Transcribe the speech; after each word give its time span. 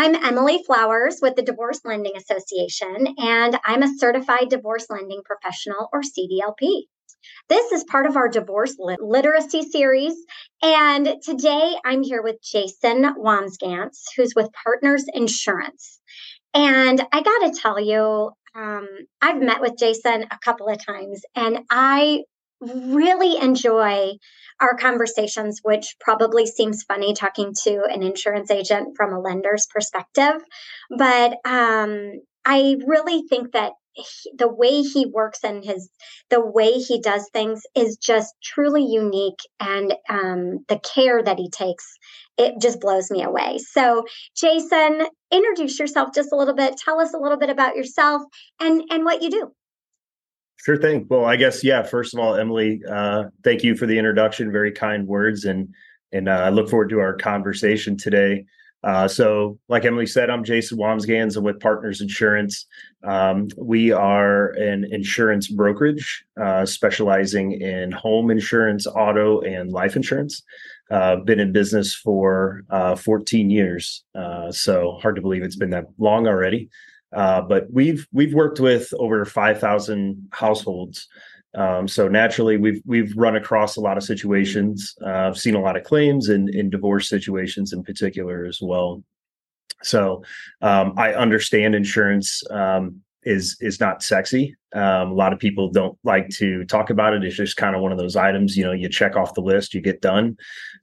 I'm 0.00 0.14
Emily 0.14 0.62
Flowers 0.64 1.18
with 1.20 1.34
the 1.34 1.42
Divorce 1.42 1.80
Lending 1.84 2.16
Association, 2.16 3.16
and 3.18 3.58
I'm 3.64 3.82
a 3.82 3.92
certified 3.98 4.48
divorce 4.48 4.86
lending 4.88 5.22
professional 5.24 5.88
or 5.92 6.02
CDLP. 6.02 6.82
This 7.48 7.72
is 7.72 7.82
part 7.82 8.06
of 8.06 8.16
our 8.16 8.28
divorce 8.28 8.76
lit- 8.78 9.02
literacy 9.02 9.68
series. 9.68 10.14
And 10.62 11.16
today 11.24 11.74
I'm 11.84 12.04
here 12.04 12.22
with 12.22 12.36
Jason 12.40 13.12
Wamsganz, 13.18 14.04
who's 14.16 14.34
with 14.36 14.48
Partners 14.62 15.04
Insurance. 15.12 15.98
And 16.54 17.02
I 17.12 17.20
got 17.20 17.52
to 17.52 17.60
tell 17.60 17.80
you, 17.80 18.30
um, 18.54 18.88
I've 19.20 19.42
met 19.42 19.60
with 19.60 19.76
Jason 19.76 20.26
a 20.30 20.38
couple 20.44 20.68
of 20.68 20.78
times, 20.78 21.22
and 21.34 21.64
I 21.70 22.22
really 22.60 23.36
enjoy 23.36 24.12
our 24.60 24.76
conversations, 24.76 25.60
which 25.62 25.96
probably 26.00 26.46
seems 26.46 26.82
funny 26.82 27.14
talking 27.14 27.54
to 27.64 27.82
an 27.84 28.02
insurance 28.02 28.50
agent 28.50 28.96
from 28.96 29.12
a 29.12 29.20
lender's 29.20 29.66
perspective. 29.72 30.42
But 30.96 31.36
um, 31.44 32.20
I 32.44 32.76
really 32.86 33.22
think 33.28 33.52
that 33.52 33.72
he, 33.92 34.32
the 34.36 34.48
way 34.48 34.82
he 34.82 35.06
works 35.06 35.40
and 35.42 35.64
his 35.64 35.90
the 36.30 36.40
way 36.40 36.72
he 36.72 37.00
does 37.00 37.28
things 37.32 37.62
is 37.74 37.96
just 37.96 38.34
truly 38.42 38.84
unique 38.84 39.40
and 39.58 39.94
um, 40.08 40.64
the 40.68 40.78
care 40.78 41.22
that 41.22 41.38
he 41.38 41.50
takes 41.50 41.84
it 42.36 42.54
just 42.60 42.80
blows 42.80 43.10
me 43.10 43.22
away. 43.24 43.58
So 43.58 44.04
jason 44.36 45.06
introduce 45.32 45.78
yourself 45.78 46.10
just 46.14 46.32
a 46.32 46.36
little 46.36 46.54
bit. 46.54 46.76
Tell 46.76 47.00
us 47.00 47.12
a 47.12 47.18
little 47.18 47.38
bit 47.38 47.50
about 47.50 47.76
yourself 47.76 48.22
and 48.60 48.82
and 48.90 49.04
what 49.04 49.22
you 49.22 49.30
do 49.30 49.52
Sure 50.64 50.76
thing. 50.76 51.06
Well, 51.08 51.24
I 51.24 51.36
guess 51.36 51.62
yeah. 51.62 51.82
First 51.82 52.14
of 52.14 52.20
all, 52.20 52.34
Emily, 52.34 52.82
uh, 52.90 53.24
thank 53.44 53.62
you 53.62 53.76
for 53.76 53.86
the 53.86 53.96
introduction. 53.96 54.50
Very 54.50 54.72
kind 54.72 55.06
words, 55.06 55.44
and 55.44 55.72
and 56.12 56.28
uh, 56.28 56.32
I 56.32 56.48
look 56.48 56.68
forward 56.68 56.90
to 56.90 57.00
our 57.00 57.14
conversation 57.14 57.96
today. 57.96 58.44
Uh, 58.84 59.08
so, 59.08 59.58
like 59.68 59.84
Emily 59.84 60.06
said, 60.06 60.30
I'm 60.30 60.44
Jason 60.44 60.78
Wamsganz. 60.78 61.36
I'm 61.36 61.44
with 61.44 61.60
Partners 61.60 62.00
Insurance. 62.00 62.66
Um, 63.04 63.48
we 63.56 63.92
are 63.92 64.50
an 64.50 64.84
insurance 64.90 65.48
brokerage 65.48 66.24
uh, 66.40 66.64
specializing 66.64 67.60
in 67.60 67.92
home 67.92 68.30
insurance, 68.30 68.86
auto, 68.86 69.40
and 69.40 69.72
life 69.72 69.96
insurance. 69.96 70.42
Uh, 70.90 71.16
been 71.16 71.40
in 71.40 71.52
business 71.52 71.94
for 71.94 72.62
uh, 72.70 72.96
14 72.96 73.50
years, 73.50 74.04
so 74.50 74.98
hard 75.02 75.16
to 75.16 75.22
believe 75.22 75.42
it's 75.42 75.56
been 75.56 75.70
that 75.70 75.84
long 75.98 76.26
already. 76.26 76.68
Uh, 77.14 77.40
but 77.40 77.66
we've 77.72 78.06
we've 78.12 78.34
worked 78.34 78.60
with 78.60 78.88
over 78.98 79.24
5,000 79.24 80.28
households. 80.32 81.08
Um, 81.54 81.88
so 81.88 82.08
naturally, 82.08 82.56
we've 82.56 82.82
we've 82.84 83.16
run 83.16 83.36
across 83.36 83.76
a 83.76 83.80
lot 83.80 83.96
of 83.96 84.04
situations. 84.04 84.94
Uh, 85.04 85.28
I've 85.28 85.38
seen 85.38 85.54
a 85.54 85.60
lot 85.60 85.76
of 85.76 85.84
claims 85.84 86.28
in 86.28 86.54
in 86.54 86.70
divorce 86.70 87.08
situations 87.08 87.72
in 87.72 87.82
particular 87.82 88.44
as 88.44 88.60
well. 88.60 89.02
So 89.82 90.22
um, 90.60 90.92
I 90.96 91.14
understand 91.14 91.74
insurance 91.74 92.42
um, 92.50 93.00
is 93.22 93.56
is 93.60 93.80
not 93.80 94.02
sexy. 94.02 94.54
Um, 94.74 95.12
a 95.12 95.14
lot 95.14 95.32
of 95.32 95.38
people 95.38 95.70
don't 95.70 95.98
like 96.04 96.28
to 96.30 96.64
talk 96.66 96.90
about 96.90 97.14
it. 97.14 97.24
It's 97.24 97.36
just 97.36 97.56
kind 97.56 97.74
of 97.74 97.80
one 97.80 97.92
of 97.92 97.98
those 97.98 98.16
items. 98.16 98.56
You 98.56 98.64
know, 98.64 98.72
you 98.72 98.90
check 98.90 99.16
off 99.16 99.34
the 99.34 99.40
list, 99.40 99.72
you 99.72 99.80
get 99.80 100.02
done 100.02 100.36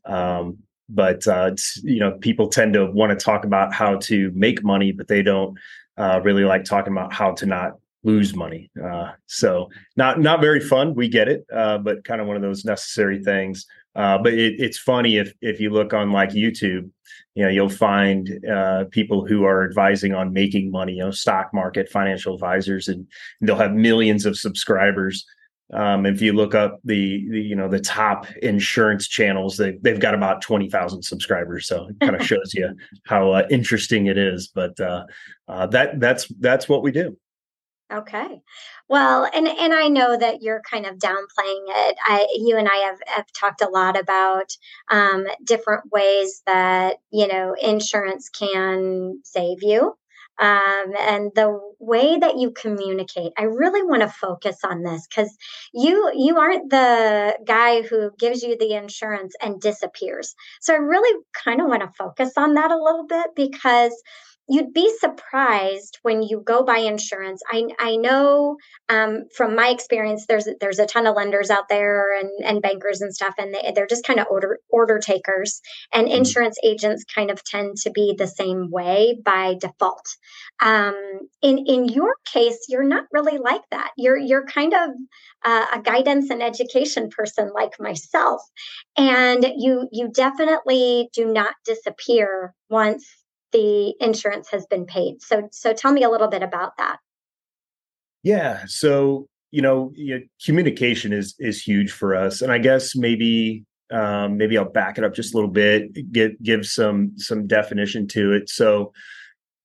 um, 0.06 0.58
but 0.90 1.28
uh, 1.28 1.52
you 1.84 2.00
know 2.00 2.12
people 2.20 2.48
tend 2.48 2.74
to 2.74 2.86
want 2.92 3.18
to 3.18 3.24
talk 3.24 3.44
about 3.44 3.74
how 3.74 3.98
to 3.98 4.32
make 4.36 4.64
money 4.64 4.92
but 4.92 5.08
they 5.08 5.22
don't 5.22 5.58
uh, 5.98 6.20
really 6.24 6.44
like 6.44 6.64
talking 6.64 6.94
about 6.94 7.14
how 7.14 7.32
to 7.34 7.46
not 7.46 7.74
lose 8.04 8.36
money. 8.36 8.70
Uh, 8.82 9.12
so 9.26 9.70
not 9.98 10.20
not 10.20 10.40
very 10.40 10.60
fun. 10.60 10.94
We 10.94 11.10
get 11.10 11.28
it, 11.28 11.46
uh, 11.52 11.80
but 11.80 12.04
kind 12.04 12.22
of 12.22 12.28
one 12.28 12.36
of 12.36 12.42
those 12.42 12.64
necessary 12.64 13.24
things. 13.24 13.66
Uh, 13.96 14.18
but 14.18 14.34
it, 14.34 14.56
it's 14.60 14.78
funny 14.78 15.18
if 15.18 15.34
if 15.42 15.60
you 15.60 15.70
look 15.70 15.94
on 15.94 16.12
like 16.12 16.30
YouTube, 16.30 16.90
you 17.34 17.44
know, 17.44 17.50
you'll 17.50 17.70
find 17.70 18.46
uh, 18.46 18.86
people 18.92 19.26
who 19.26 19.44
are 19.44 19.66
advising 19.66 20.14
on 20.14 20.34
making 20.34 20.72
money. 20.72 20.94
You 20.94 21.06
know, 21.06 21.12
stock 21.12 21.54
market 21.54 21.90
financial 21.90 22.34
advisors, 22.34 22.88
and 22.88 23.08
they'll 23.42 23.56
have 23.56 23.74
millions 23.74 24.26
of 24.26 24.38
subscribers. 24.38 25.26
Um, 25.74 26.06
if 26.06 26.22
you 26.22 26.34
look 26.34 26.54
up 26.54 26.80
the, 26.84 27.28
the, 27.30 27.42
you 27.42 27.56
know 27.56 27.68
the 27.68 27.80
top 27.80 28.28
insurance 28.42 29.08
channels, 29.08 29.58
they 29.58 29.78
they've 29.82 30.00
got 30.00 30.14
about 30.14 30.42
twenty 30.42 30.70
thousand 30.70 31.02
subscribers. 31.04 31.68
So 31.68 31.88
it 31.88 32.00
kind 32.00 32.16
of 32.16 32.26
shows 32.26 32.54
you 32.54 32.70
how 33.06 33.32
uh, 33.32 33.48
interesting 33.50 34.06
it 34.06 34.18
is. 34.18 34.48
But 34.48 34.80
uh, 34.80 35.06
uh, 35.48 35.68
that 35.68 36.00
that's 36.00 36.28
that's 36.40 36.70
what 36.70 36.84
we 36.84 36.92
do. 36.92 37.18
Okay. 37.92 38.42
Well, 38.90 39.28
and 39.34 39.48
and 39.48 39.74
I 39.74 39.88
know 39.88 40.18
that 40.18 40.42
you're 40.42 40.62
kind 40.70 40.86
of 40.86 40.98
downplaying 40.98 41.66
it. 41.68 41.98
I 42.04 42.28
you 42.36 42.58
and 42.58 42.68
I 42.68 42.78
have, 42.78 43.00
have 43.08 43.26
talked 43.40 43.62
a 43.62 43.70
lot 43.70 44.00
about 44.00 44.52
um, 44.92 45.28
different 45.44 45.92
ways 45.92 46.42
that 46.46 46.98
you 47.12 47.28
know 47.28 47.56
insurance 47.62 48.30
can 48.30 49.22
save 49.24 49.62
you 49.62 49.96
um, 50.40 50.94
and 51.00 51.32
the 51.36 51.60
way 51.80 52.18
that 52.18 52.38
you 52.38 52.52
communicate 52.52 53.32
i 53.38 53.44
really 53.44 53.84
want 53.84 54.02
to 54.02 54.08
focus 54.08 54.58
on 54.64 54.84
this 54.84 55.08
because 55.08 55.36
you 55.74 56.12
you 56.16 56.38
aren't 56.38 56.70
the 56.70 57.38
guy 57.46 57.82
who 57.84 58.12
gives 58.18 58.42
you 58.44 58.58
the 58.58 58.74
insurance 58.74 59.34
and 59.42 59.62
disappears. 59.62 60.36
So 60.62 60.74
i 60.74 60.78
really 60.78 61.22
kind 61.34 61.62
of 61.62 61.68
want 61.68 61.82
to 61.82 61.92
focus 61.98 62.34
on 62.38 62.54
that 62.56 62.72
a 62.72 62.82
little 62.82 63.06
bit 63.08 63.28
because 63.36 63.94
you'd 64.48 64.74
be 64.74 64.92
surprised 65.00 65.98
when 66.04 66.22
you 66.22 66.42
go 66.46 66.64
buy 66.64 66.78
insurance. 66.78 67.42
I, 67.52 67.66
I 67.80 67.96
know 67.96 68.58
um, 68.90 69.24
from 69.36 69.56
my 69.56 69.70
experience, 69.70 70.26
there's 70.28 70.48
there's 70.60 70.80
a 70.80 70.86
ton 70.86 71.08
of 71.08 71.16
lenders 71.16 71.50
out 71.50 71.68
there 71.68 72.18
and, 72.18 72.30
and 72.44 72.62
bankers 72.62 73.02
and 73.02 73.14
stuff, 73.14 73.34
and 73.38 73.54
they, 73.54 73.72
they're 73.74 73.88
just 73.88 74.06
kind 74.06 74.20
of 74.20 74.28
order 74.30 74.60
order 74.70 75.00
takers. 75.00 75.62
And 75.94 76.08
mm-hmm. 76.08 76.18
insurance 76.18 76.58
agents 76.64 77.04
kind 77.04 77.32
of 77.32 77.44
tend 77.44 77.78
to 77.78 77.92
be 77.92 78.14
the 78.18 78.28
same 78.28 78.70
way 78.70 79.18
by 79.24 79.56
default. 79.60 80.08
Um, 80.62 80.96
in 81.42 81.60
in 81.66 81.86
your 81.86 82.16
case, 82.32 82.66
you're 82.70 82.84
not 82.84 83.06
really 83.12 83.38
like 83.38 83.64
that. 83.72 83.92
You're 83.98 84.18
you're 84.18 84.46
kind 84.46 84.74
of 84.74 84.90
uh, 85.44 85.66
a 85.74 85.82
guidance 85.82 86.30
and 86.30 86.44
education 86.44 87.10
person 87.10 87.52
like 87.54 87.80
myself, 87.80 88.42
and 88.96 89.44
you 89.58 89.88
you 89.92 90.10
definitely 90.14 91.10
do 91.14 91.26
not 91.26 91.56
disappear 91.66 92.54
once 92.70 93.06
the 93.56 93.96
insurance 94.02 94.50
has 94.50 94.66
been 94.66 94.86
paid. 94.86 95.22
So, 95.22 95.48
so 95.52 95.74
tell 95.74 95.94
me 95.94 96.04
a 96.04 96.10
little 96.10 96.28
bit 96.28 96.44
about 96.44 96.76
that. 96.78 96.98
Yeah. 98.24 98.64
So, 98.68 99.28
you 99.52 99.62
know, 99.62 99.94
you 99.96 100.16
know 100.16 100.26
communication 100.44 101.14
is 101.14 101.36
is 101.40 101.62
huge 101.62 101.92
for 101.92 102.16
us, 102.16 102.42
and 102.42 102.52
I 102.52 102.58
guess 102.58 102.96
maybe 102.96 103.64
um, 103.92 104.38
maybe 104.38 104.58
I'll 104.58 104.70
back 104.70 104.98
it 104.98 105.04
up 105.04 105.14
just 105.14 105.34
a 105.34 105.38
little 105.38 105.50
bit, 105.50 106.12
give 106.12 106.32
give 106.44 106.66
some 106.66 107.14
some 107.18 107.48
definition 107.48 108.08
to 108.10 108.34
it. 108.34 108.50
So, 108.50 108.92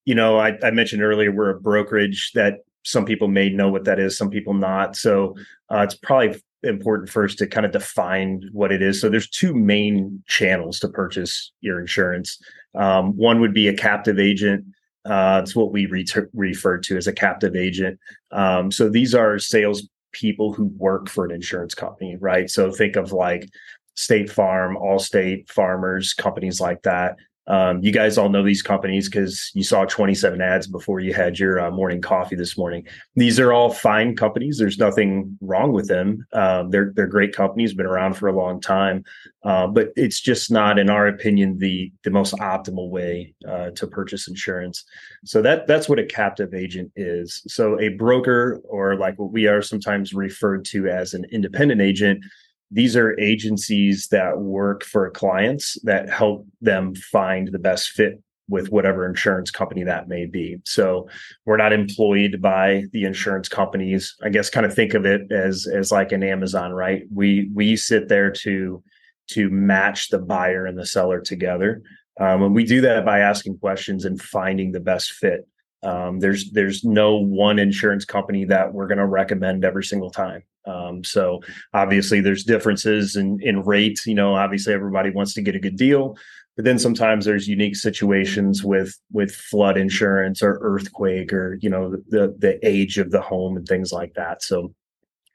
you 0.04 0.14
know, 0.14 0.38
I, 0.38 0.56
I 0.62 0.70
mentioned 0.70 1.02
earlier 1.02 1.32
we're 1.32 1.50
a 1.50 1.60
brokerage 1.60 2.30
that 2.34 2.58
some 2.84 3.04
people 3.04 3.28
may 3.28 3.48
know 3.48 3.70
what 3.70 3.84
that 3.84 3.98
is, 3.98 4.16
some 4.16 4.30
people 4.30 4.54
not. 4.54 4.94
So 4.94 5.34
uh, 5.72 5.80
it's 5.80 5.94
probably 5.94 6.40
important 6.62 7.08
first 7.08 7.38
to 7.38 7.46
kind 7.46 7.66
of 7.66 7.72
define 7.72 8.42
what 8.52 8.72
it 8.72 8.82
is. 8.82 9.00
So 9.00 9.08
there's 9.08 9.28
two 9.28 9.54
main 9.54 10.22
channels 10.26 10.78
to 10.80 10.88
purchase 10.88 11.52
your 11.60 11.80
insurance. 11.80 12.38
Um, 12.74 13.16
one 13.16 13.40
would 13.40 13.54
be 13.54 13.68
a 13.68 13.76
captive 13.76 14.18
agent. 14.18 14.64
Uh, 15.04 15.40
it's 15.42 15.56
what 15.56 15.72
we 15.72 15.86
re- 15.86 16.06
refer 16.34 16.78
to 16.78 16.96
as 16.96 17.06
a 17.06 17.12
captive 17.12 17.56
agent. 17.56 17.98
Um, 18.30 18.70
so 18.70 18.88
these 18.88 19.14
are 19.14 19.38
sales 19.38 19.88
people 20.12 20.52
who 20.52 20.66
work 20.76 21.08
for 21.08 21.24
an 21.24 21.30
insurance 21.30 21.74
company, 21.74 22.16
right? 22.16 22.50
So 22.50 22.70
think 22.70 22.96
of 22.96 23.12
like 23.12 23.48
State 23.94 24.30
Farm, 24.30 24.76
Allstate, 24.76 25.48
Farmers, 25.48 26.14
companies 26.14 26.60
like 26.60 26.82
that. 26.82 27.16
Um, 27.46 27.82
you 27.82 27.90
guys 27.90 28.16
all 28.16 28.28
know 28.28 28.44
these 28.44 28.62
companies 28.62 29.08
because 29.08 29.50
you 29.54 29.64
saw 29.64 29.84
27 29.84 30.40
ads 30.40 30.66
before 30.66 31.00
you 31.00 31.12
had 31.12 31.38
your 31.38 31.60
uh, 31.60 31.70
morning 31.70 32.00
coffee 32.00 32.36
this 32.36 32.56
morning. 32.56 32.86
These 33.16 33.40
are 33.40 33.52
all 33.52 33.72
fine 33.72 34.14
companies. 34.14 34.58
There's 34.58 34.78
nothing 34.78 35.36
wrong 35.40 35.72
with 35.72 35.88
them. 35.88 36.26
Um, 36.32 36.70
they're 36.70 36.92
they're 36.94 37.06
great 37.06 37.34
companies, 37.34 37.74
been 37.74 37.86
around 37.86 38.14
for 38.14 38.28
a 38.28 38.36
long 38.36 38.60
time, 38.60 39.04
uh, 39.42 39.66
but 39.66 39.88
it's 39.96 40.20
just 40.20 40.50
not, 40.50 40.78
in 40.78 40.90
our 40.90 41.08
opinion, 41.08 41.58
the 41.58 41.92
the 42.04 42.10
most 42.10 42.34
optimal 42.34 42.90
way 42.90 43.34
uh, 43.48 43.70
to 43.70 43.86
purchase 43.86 44.28
insurance. 44.28 44.84
So 45.24 45.42
that 45.42 45.66
that's 45.66 45.88
what 45.88 45.98
a 45.98 46.04
captive 46.04 46.54
agent 46.54 46.92
is. 46.94 47.42
So 47.48 47.80
a 47.80 47.88
broker, 47.88 48.60
or 48.68 48.96
like 48.96 49.18
what 49.18 49.32
we 49.32 49.46
are 49.46 49.62
sometimes 49.62 50.14
referred 50.14 50.64
to 50.66 50.88
as 50.88 51.14
an 51.14 51.24
independent 51.32 51.80
agent, 51.80 52.22
these 52.70 52.96
are 52.96 53.18
agencies 53.18 54.08
that 54.08 54.38
work 54.38 54.84
for 54.84 55.10
clients 55.10 55.76
that 55.82 56.08
help 56.08 56.46
them 56.60 56.94
find 56.94 57.48
the 57.48 57.58
best 57.58 57.90
fit 57.90 58.22
with 58.48 58.70
whatever 58.70 59.06
insurance 59.06 59.50
company 59.50 59.84
that 59.84 60.08
may 60.08 60.26
be. 60.26 60.58
So 60.64 61.08
we're 61.46 61.56
not 61.56 61.72
employed 61.72 62.42
by 62.42 62.84
the 62.92 63.04
insurance 63.04 63.48
companies. 63.48 64.16
I 64.22 64.28
guess 64.28 64.50
kind 64.50 64.66
of 64.66 64.74
think 64.74 64.94
of 64.94 65.06
it 65.06 65.30
as 65.30 65.66
as 65.66 65.92
like 65.92 66.12
an 66.12 66.22
Amazon, 66.22 66.72
right? 66.72 67.04
We 67.14 67.48
we 67.54 67.76
sit 67.76 68.08
there 68.08 68.30
to 68.30 68.82
to 69.28 69.48
match 69.50 70.08
the 70.08 70.18
buyer 70.18 70.66
and 70.66 70.76
the 70.76 70.86
seller 70.86 71.20
together. 71.20 71.82
Um, 72.20 72.42
and 72.42 72.54
we 72.54 72.64
do 72.64 72.80
that 72.82 73.04
by 73.04 73.20
asking 73.20 73.58
questions 73.58 74.04
and 74.04 74.20
finding 74.20 74.72
the 74.72 74.80
best 74.80 75.12
fit. 75.12 75.46
Um, 75.82 76.20
there's 76.20 76.50
there's 76.50 76.84
no 76.84 77.16
one 77.16 77.58
insurance 77.58 78.04
company 78.04 78.44
that 78.46 78.72
we're 78.72 78.86
going 78.86 78.98
to 78.98 79.06
recommend 79.06 79.64
every 79.64 79.84
single 79.84 80.10
time. 80.10 80.42
Um, 80.66 81.02
so 81.02 81.40
obviously 81.72 82.20
there's 82.20 82.44
differences 82.44 83.16
in 83.16 83.40
in 83.42 83.62
rates. 83.62 84.06
You 84.06 84.14
know, 84.14 84.34
obviously 84.34 84.74
everybody 84.74 85.10
wants 85.10 85.34
to 85.34 85.42
get 85.42 85.56
a 85.56 85.60
good 85.60 85.76
deal, 85.76 86.16
but 86.56 86.64
then 86.64 86.78
sometimes 86.78 87.24
there's 87.24 87.48
unique 87.48 87.76
situations 87.76 88.62
with 88.62 88.94
with 89.10 89.34
flood 89.34 89.78
insurance 89.78 90.42
or 90.42 90.58
earthquake 90.60 91.32
or 91.32 91.58
you 91.62 91.70
know 91.70 91.96
the 92.08 92.34
the 92.38 92.58
age 92.66 92.98
of 92.98 93.10
the 93.10 93.20
home 93.22 93.56
and 93.56 93.66
things 93.66 93.92
like 93.92 94.14
that. 94.14 94.42
So 94.42 94.74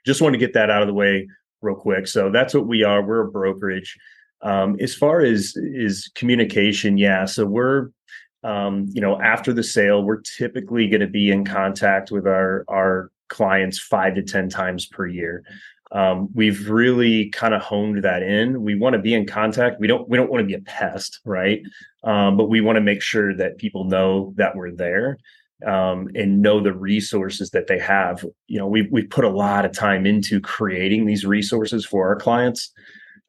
just 0.05 0.21
want 0.21 0.33
to 0.33 0.39
get 0.39 0.53
that 0.53 0.69
out 0.69 0.83
of 0.83 0.87
the 0.87 0.93
way 0.93 1.27
real 1.61 1.75
quick. 1.75 2.05
So 2.05 2.29
that's 2.29 2.53
what 2.53 2.67
we 2.67 2.83
are. 2.83 3.01
We're 3.01 3.27
a 3.27 3.31
brokerage. 3.31 3.97
Um, 4.41 4.77
as 4.79 4.93
far 4.93 5.21
as 5.21 5.55
is 5.55 6.11
communication, 6.13 6.99
yeah. 6.99 7.25
So 7.25 7.45
we're 7.47 7.89
um, 8.45 8.87
you 8.91 9.01
know 9.01 9.19
after 9.21 9.51
the 9.51 9.63
sale, 9.63 10.03
we're 10.03 10.21
typically 10.21 10.87
going 10.87 11.01
to 11.01 11.07
be 11.07 11.31
in 11.31 11.43
contact 11.45 12.11
with 12.11 12.27
our 12.27 12.63
our 12.67 13.11
clients 13.27 13.79
five 13.79 14.15
to 14.15 14.23
ten 14.23 14.49
times 14.49 14.85
per 14.85 15.07
year. 15.07 15.43
Um, 15.91 16.29
we've 16.33 16.69
really 16.69 17.29
kind 17.29 17.53
of 17.53 17.61
honed 17.61 18.03
that 18.03 18.23
in. 18.23 18.63
We 18.63 18.75
want 18.75 18.93
to 18.93 19.01
be 19.01 19.13
in 19.13 19.25
contact. 19.25 19.79
We 19.79 19.87
don't 19.87 20.07
we 20.09 20.17
don't 20.17 20.29
want 20.29 20.41
to 20.41 20.47
be 20.47 20.53
a 20.53 20.61
pest, 20.61 21.19
right? 21.25 21.61
Um, 22.03 22.37
but 22.37 22.49
we 22.49 22.61
want 22.61 22.77
to 22.77 22.81
make 22.81 23.01
sure 23.01 23.35
that 23.35 23.57
people 23.57 23.85
know 23.85 24.33
that 24.37 24.55
we're 24.55 24.71
there 24.71 25.17
um, 25.65 26.09
and 26.15 26.41
know 26.41 26.59
the 26.59 26.73
resources 26.73 27.51
that 27.51 27.67
they 27.67 27.79
have. 27.79 28.25
You 28.47 28.59
know, 28.59 28.67
we've 28.67 28.87
we've 28.91 29.09
put 29.09 29.25
a 29.25 29.29
lot 29.29 29.65
of 29.65 29.73
time 29.73 30.05
into 30.05 30.39
creating 30.41 31.05
these 31.05 31.25
resources 31.25 31.85
for 31.85 32.07
our 32.07 32.15
clients. 32.15 32.71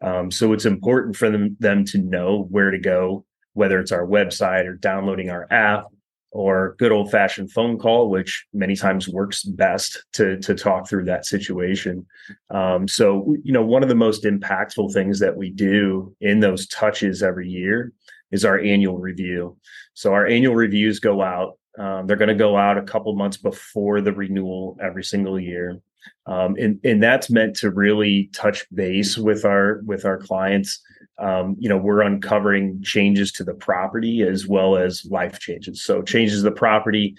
Um, 0.02 0.30
so 0.30 0.52
it's 0.52 0.66
important 0.66 1.16
for 1.16 1.30
them 1.30 1.56
them 1.60 1.84
to 1.86 1.98
know 1.98 2.46
where 2.50 2.70
to 2.70 2.78
go, 2.78 3.24
whether 3.56 3.80
it's 3.80 3.92
our 3.92 4.06
website 4.06 4.66
or 4.66 4.74
downloading 4.74 5.30
our 5.30 5.46
app 5.50 5.86
or 6.30 6.76
good 6.78 6.92
old 6.92 7.10
fashioned 7.10 7.50
phone 7.50 7.78
call, 7.78 8.10
which 8.10 8.44
many 8.52 8.76
times 8.76 9.08
works 9.08 9.42
best 9.42 10.04
to 10.12 10.38
to 10.40 10.54
talk 10.54 10.86
through 10.86 11.04
that 11.04 11.24
situation. 11.24 12.06
Um, 12.50 12.86
so 12.86 13.34
you 13.42 13.52
know, 13.52 13.64
one 13.64 13.82
of 13.82 13.88
the 13.88 13.94
most 13.94 14.24
impactful 14.24 14.92
things 14.92 15.18
that 15.20 15.36
we 15.36 15.50
do 15.50 16.14
in 16.20 16.40
those 16.40 16.66
touches 16.66 17.22
every 17.22 17.48
year 17.48 17.92
is 18.30 18.44
our 18.44 18.58
annual 18.58 18.98
review. 18.98 19.56
So 19.94 20.12
our 20.12 20.26
annual 20.26 20.54
reviews 20.54 21.00
go 21.00 21.22
out. 21.22 21.58
Um, 21.78 22.06
they're 22.06 22.16
going 22.16 22.28
to 22.28 22.34
go 22.34 22.56
out 22.56 22.76
a 22.76 22.82
couple 22.82 23.14
months 23.14 23.38
before 23.38 24.02
the 24.02 24.12
renewal 24.12 24.76
every 24.82 25.04
single 25.04 25.40
year. 25.40 25.80
Um, 26.26 26.56
and 26.58 26.78
and 26.84 27.02
that's 27.02 27.30
meant 27.30 27.56
to 27.56 27.70
really 27.70 28.28
touch 28.34 28.66
base 28.74 29.16
with 29.16 29.46
our 29.46 29.80
with 29.86 30.04
our 30.04 30.18
clients. 30.18 30.82
Um, 31.18 31.56
you 31.58 31.68
know, 31.68 31.78
we're 31.78 32.02
uncovering 32.02 32.82
changes 32.82 33.32
to 33.32 33.44
the 33.44 33.54
property 33.54 34.22
as 34.22 34.46
well 34.46 34.76
as 34.76 35.06
life 35.10 35.38
changes. 35.38 35.82
So 35.82 36.02
changes 36.02 36.38
to 36.38 36.42
the 36.42 36.52
property. 36.52 37.16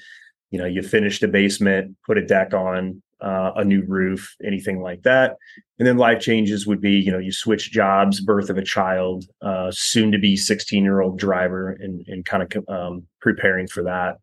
You 0.51 0.59
know, 0.59 0.65
you 0.65 0.81
finished 0.81 1.23
a 1.23 1.27
basement, 1.27 1.95
put 2.05 2.17
a 2.17 2.25
deck 2.25 2.53
on, 2.53 3.01
uh, 3.21 3.51
a 3.55 3.65
new 3.65 3.83
roof, 3.87 4.35
anything 4.43 4.81
like 4.81 5.03
that. 5.03 5.37
And 5.79 5.87
then 5.87 5.97
life 5.97 6.19
changes 6.19 6.67
would 6.67 6.81
be, 6.81 6.93
you 6.93 7.11
know, 7.11 7.17
you 7.17 7.31
switch 7.31 7.71
jobs, 7.71 8.21
birth 8.21 8.49
of 8.49 8.57
a 8.57 8.63
child, 8.63 9.25
uh, 9.41 9.71
soon 9.71 10.11
to 10.11 10.19
be 10.19 10.35
16 10.35 10.83
year 10.83 11.01
old 11.01 11.17
driver, 11.19 11.71
and 11.71 12.05
and 12.07 12.25
kind 12.25 12.43
of 12.43 12.69
um, 12.69 13.07
preparing 13.21 13.67
for 13.67 13.83
that. 13.83 14.17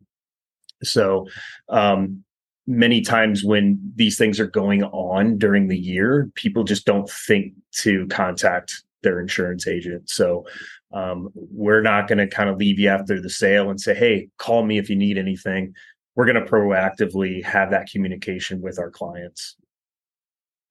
So, 0.82 1.26
um, 1.68 2.24
many 2.66 3.00
times 3.02 3.44
when 3.44 3.92
these 3.94 4.16
things 4.16 4.40
are 4.40 4.46
going 4.46 4.82
on 4.84 5.38
during 5.38 5.68
the 5.68 5.78
year, 5.78 6.30
people 6.34 6.64
just 6.64 6.86
don't 6.86 7.08
think 7.10 7.52
to 7.72 8.06
contact 8.08 8.82
their 9.04 9.20
insurance 9.20 9.68
agent. 9.68 10.10
So 10.10 10.44
um, 10.92 11.28
we're 11.34 11.82
not 11.82 12.08
going 12.08 12.18
to 12.18 12.26
kind 12.26 12.50
of 12.50 12.56
leave 12.56 12.80
you 12.80 12.88
after 12.88 13.20
the 13.20 13.30
sale 13.30 13.70
and 13.70 13.80
say, 13.80 13.94
hey, 13.94 14.28
call 14.38 14.64
me 14.64 14.78
if 14.78 14.90
you 14.90 14.96
need 14.96 15.16
anything. 15.16 15.74
We're 16.16 16.26
going 16.26 16.44
to 16.44 16.50
proactively 16.50 17.44
have 17.44 17.70
that 17.70 17.88
communication 17.90 18.60
with 18.60 18.78
our 18.78 18.90
clients. 18.90 19.56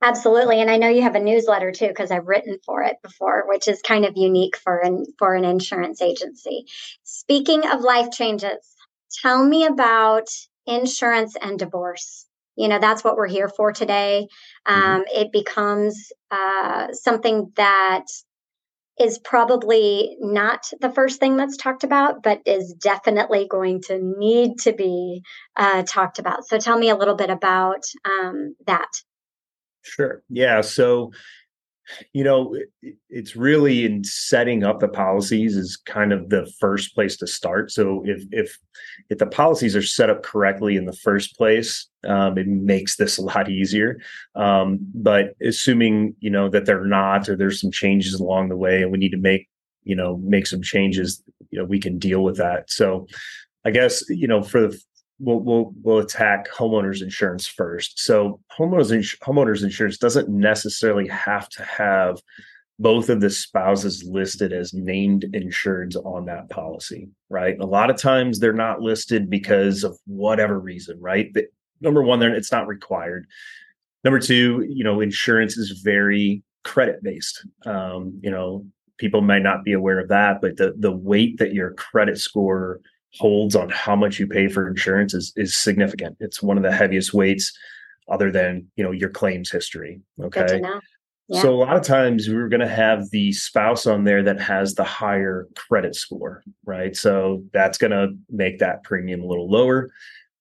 Absolutely, 0.01 0.59
and 0.59 0.69
I 0.69 0.75
know 0.75 0.89
you 0.89 1.01
have 1.01 1.15
a 1.15 1.19
newsletter 1.19 1.71
too 1.71 1.87
because 1.87 2.11
I've 2.11 2.27
written 2.27 2.57
for 2.65 2.83
it 2.83 2.97
before, 3.01 3.45
which 3.47 3.69
is 3.69 3.81
kind 3.81 4.03
of 4.03 4.17
unique 4.17 4.57
for 4.57 4.79
an 4.79 5.05
for 5.17 5.33
an 5.33 5.45
insurance 5.45 6.01
agency. 6.01 6.65
Speaking 7.03 7.65
of 7.65 7.79
life 7.79 8.11
changes, 8.11 8.75
tell 9.21 9.45
me 9.45 9.65
about 9.65 10.27
insurance 10.65 11.37
and 11.41 11.57
divorce. 11.57 12.25
You 12.55 12.67
know, 12.67 12.79
that's 12.79 13.03
what 13.03 13.15
we're 13.15 13.27
here 13.27 13.49
for 13.49 13.71
today. 13.71 14.27
Mm-hmm. 14.67 14.81
Um. 14.81 15.03
It 15.13 15.31
becomes 15.31 16.11
uh, 16.31 16.93
something 16.93 17.51
that 17.55 18.05
is 18.99 19.17
probably 19.17 20.15
not 20.19 20.69
the 20.79 20.91
first 20.91 21.19
thing 21.19 21.35
that's 21.35 21.57
talked 21.57 21.83
about, 21.83 22.21
but 22.21 22.41
is 22.45 22.73
definitely 22.73 23.47
going 23.49 23.81
to 23.81 23.99
need 23.99 24.59
to 24.59 24.71
be 24.71 25.23
uh, 25.57 25.81
talked 25.83 26.19
about. 26.19 26.45
So 26.45 26.59
tell 26.59 26.77
me 26.77 26.89
a 26.89 26.95
little 26.95 27.15
bit 27.15 27.31
about 27.31 27.83
um, 28.05 28.55
that. 28.67 29.01
Sure. 29.81 30.21
Yeah. 30.29 30.61
So 30.61 31.11
you 32.13 32.23
know 32.23 32.55
it's 33.09 33.35
really 33.35 33.85
in 33.85 34.03
setting 34.03 34.63
up 34.63 34.79
the 34.79 34.87
policies 34.87 35.55
is 35.55 35.77
kind 35.77 36.13
of 36.13 36.29
the 36.29 36.51
first 36.59 36.95
place 36.95 37.17
to 37.17 37.27
start. 37.27 37.71
So 37.71 38.03
if 38.05 38.23
if 38.31 38.57
if 39.09 39.17
the 39.17 39.27
policies 39.27 39.75
are 39.75 39.81
set 39.81 40.09
up 40.09 40.23
correctly 40.23 40.75
in 40.75 40.85
the 40.85 40.93
first 40.93 41.37
place 41.37 41.87
um, 42.07 42.37
it 42.37 42.47
makes 42.47 42.97
this 42.97 43.17
a 43.19 43.21
lot 43.21 43.49
easier. 43.49 43.99
Um, 44.35 44.79
but 44.93 45.35
assuming 45.41 46.15
you 46.19 46.29
know 46.29 46.49
that 46.49 46.65
they're 46.65 46.85
not 46.85 47.29
or 47.29 47.35
there's 47.35 47.61
some 47.61 47.71
changes 47.71 48.13
along 48.13 48.49
the 48.49 48.57
way 48.57 48.81
and 48.81 48.91
we 48.91 48.97
need 48.97 49.11
to 49.11 49.17
make 49.17 49.49
you 49.83 49.95
know 49.95 50.17
make 50.17 50.47
some 50.47 50.61
changes 50.61 51.21
you 51.49 51.59
know 51.59 51.65
we 51.65 51.79
can 51.79 51.99
deal 51.99 52.23
with 52.23 52.37
that. 52.37 52.69
So 52.69 53.07
i 53.65 53.71
guess 53.71 54.03
you 54.09 54.27
know 54.27 54.43
for 54.43 54.67
the 54.67 54.81
we'll, 55.19 55.39
we'll, 55.39 55.73
we'll 55.81 55.99
attack 55.99 56.49
homeowners 56.49 57.01
insurance 57.01 57.47
first. 57.47 57.99
So 57.99 58.39
homeowners 58.57 58.91
ins- 58.91 59.15
homeowners 59.21 59.63
insurance 59.63 59.97
doesn't 59.97 60.29
necessarily 60.29 61.07
have 61.07 61.49
to 61.49 61.63
have 61.63 62.21
both 62.79 63.09
of 63.09 63.21
the 63.21 63.29
spouses 63.29 64.03
listed 64.03 64.51
as 64.51 64.73
named 64.73 65.25
insureds 65.33 65.95
on 66.05 66.25
that 66.25 66.49
policy, 66.49 67.07
right? 67.29 67.57
A 67.59 67.65
lot 67.65 67.89
of 67.89 67.97
times 67.97 68.39
they're 68.39 68.51
not 68.51 68.81
listed 68.81 69.29
because 69.29 69.83
of 69.83 69.97
whatever 70.05 70.59
reason, 70.59 70.99
right? 70.99 71.31
But 71.33 71.45
number 71.81 72.01
one, 72.01 72.21
it's 72.23 72.51
not 72.51 72.67
required. 72.67 73.27
Number 74.03 74.19
two, 74.19 74.65
you 74.67 74.83
know, 74.83 75.01
insurance 75.01 75.55
is 75.57 75.81
very 75.83 76.43
credit 76.63 77.03
based. 77.03 77.45
Um, 77.65 78.19
you 78.21 78.31
know, 78.31 78.65
people 78.97 79.21
might 79.21 79.43
not 79.43 79.63
be 79.63 79.73
aware 79.73 79.99
of 79.99 80.09
that, 80.09 80.41
but 80.41 80.57
the 80.57 80.73
the 80.77 80.91
weight 80.91 81.37
that 81.37 81.53
your 81.53 81.73
credit 81.73 82.17
score 82.17 82.81
holds 83.15 83.55
on 83.55 83.69
how 83.69 83.95
much 83.95 84.19
you 84.19 84.27
pay 84.27 84.47
for 84.47 84.67
insurance 84.67 85.13
is 85.13 85.33
is 85.35 85.55
significant. 85.57 86.17
It's 86.19 86.41
one 86.41 86.57
of 86.57 86.63
the 86.63 86.71
heaviest 86.71 87.13
weights 87.13 87.55
other 88.09 88.31
than, 88.31 88.67
you 88.75 88.83
know, 88.83 88.91
your 88.91 89.09
claims 89.09 89.49
history. 89.49 90.01
Okay. 90.21 90.61
Yeah. 91.29 91.41
So 91.41 91.53
a 91.53 91.55
lot 91.55 91.77
of 91.77 91.83
times 91.83 92.27
we're 92.27 92.49
going 92.49 92.59
to 92.59 92.67
have 92.67 93.09
the 93.11 93.31
spouse 93.31 93.87
on 93.87 94.03
there 94.03 94.23
that 94.23 94.41
has 94.41 94.75
the 94.75 94.83
higher 94.83 95.47
credit 95.55 95.95
score, 95.95 96.43
right? 96.65 96.95
So 96.95 97.43
that's 97.53 97.77
going 97.77 97.91
to 97.91 98.09
make 98.29 98.59
that 98.59 98.83
premium 98.83 99.21
a 99.21 99.25
little 99.25 99.49
lower. 99.49 99.89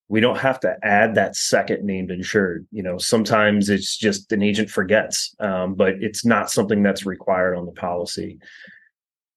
We 0.08 0.20
don't 0.20 0.38
have 0.38 0.58
to 0.60 0.76
add 0.82 1.14
that 1.14 1.36
second 1.36 1.84
named 1.84 2.10
insured. 2.10 2.66
You 2.72 2.82
know, 2.82 2.98
sometimes 2.98 3.70
it's 3.70 3.96
just 3.96 4.32
an 4.32 4.42
agent 4.42 4.70
forgets, 4.70 5.34
um, 5.38 5.74
but 5.74 5.94
it's 6.00 6.24
not 6.24 6.50
something 6.50 6.82
that's 6.82 7.06
required 7.06 7.56
on 7.56 7.64
the 7.64 7.72
policy. 7.72 8.40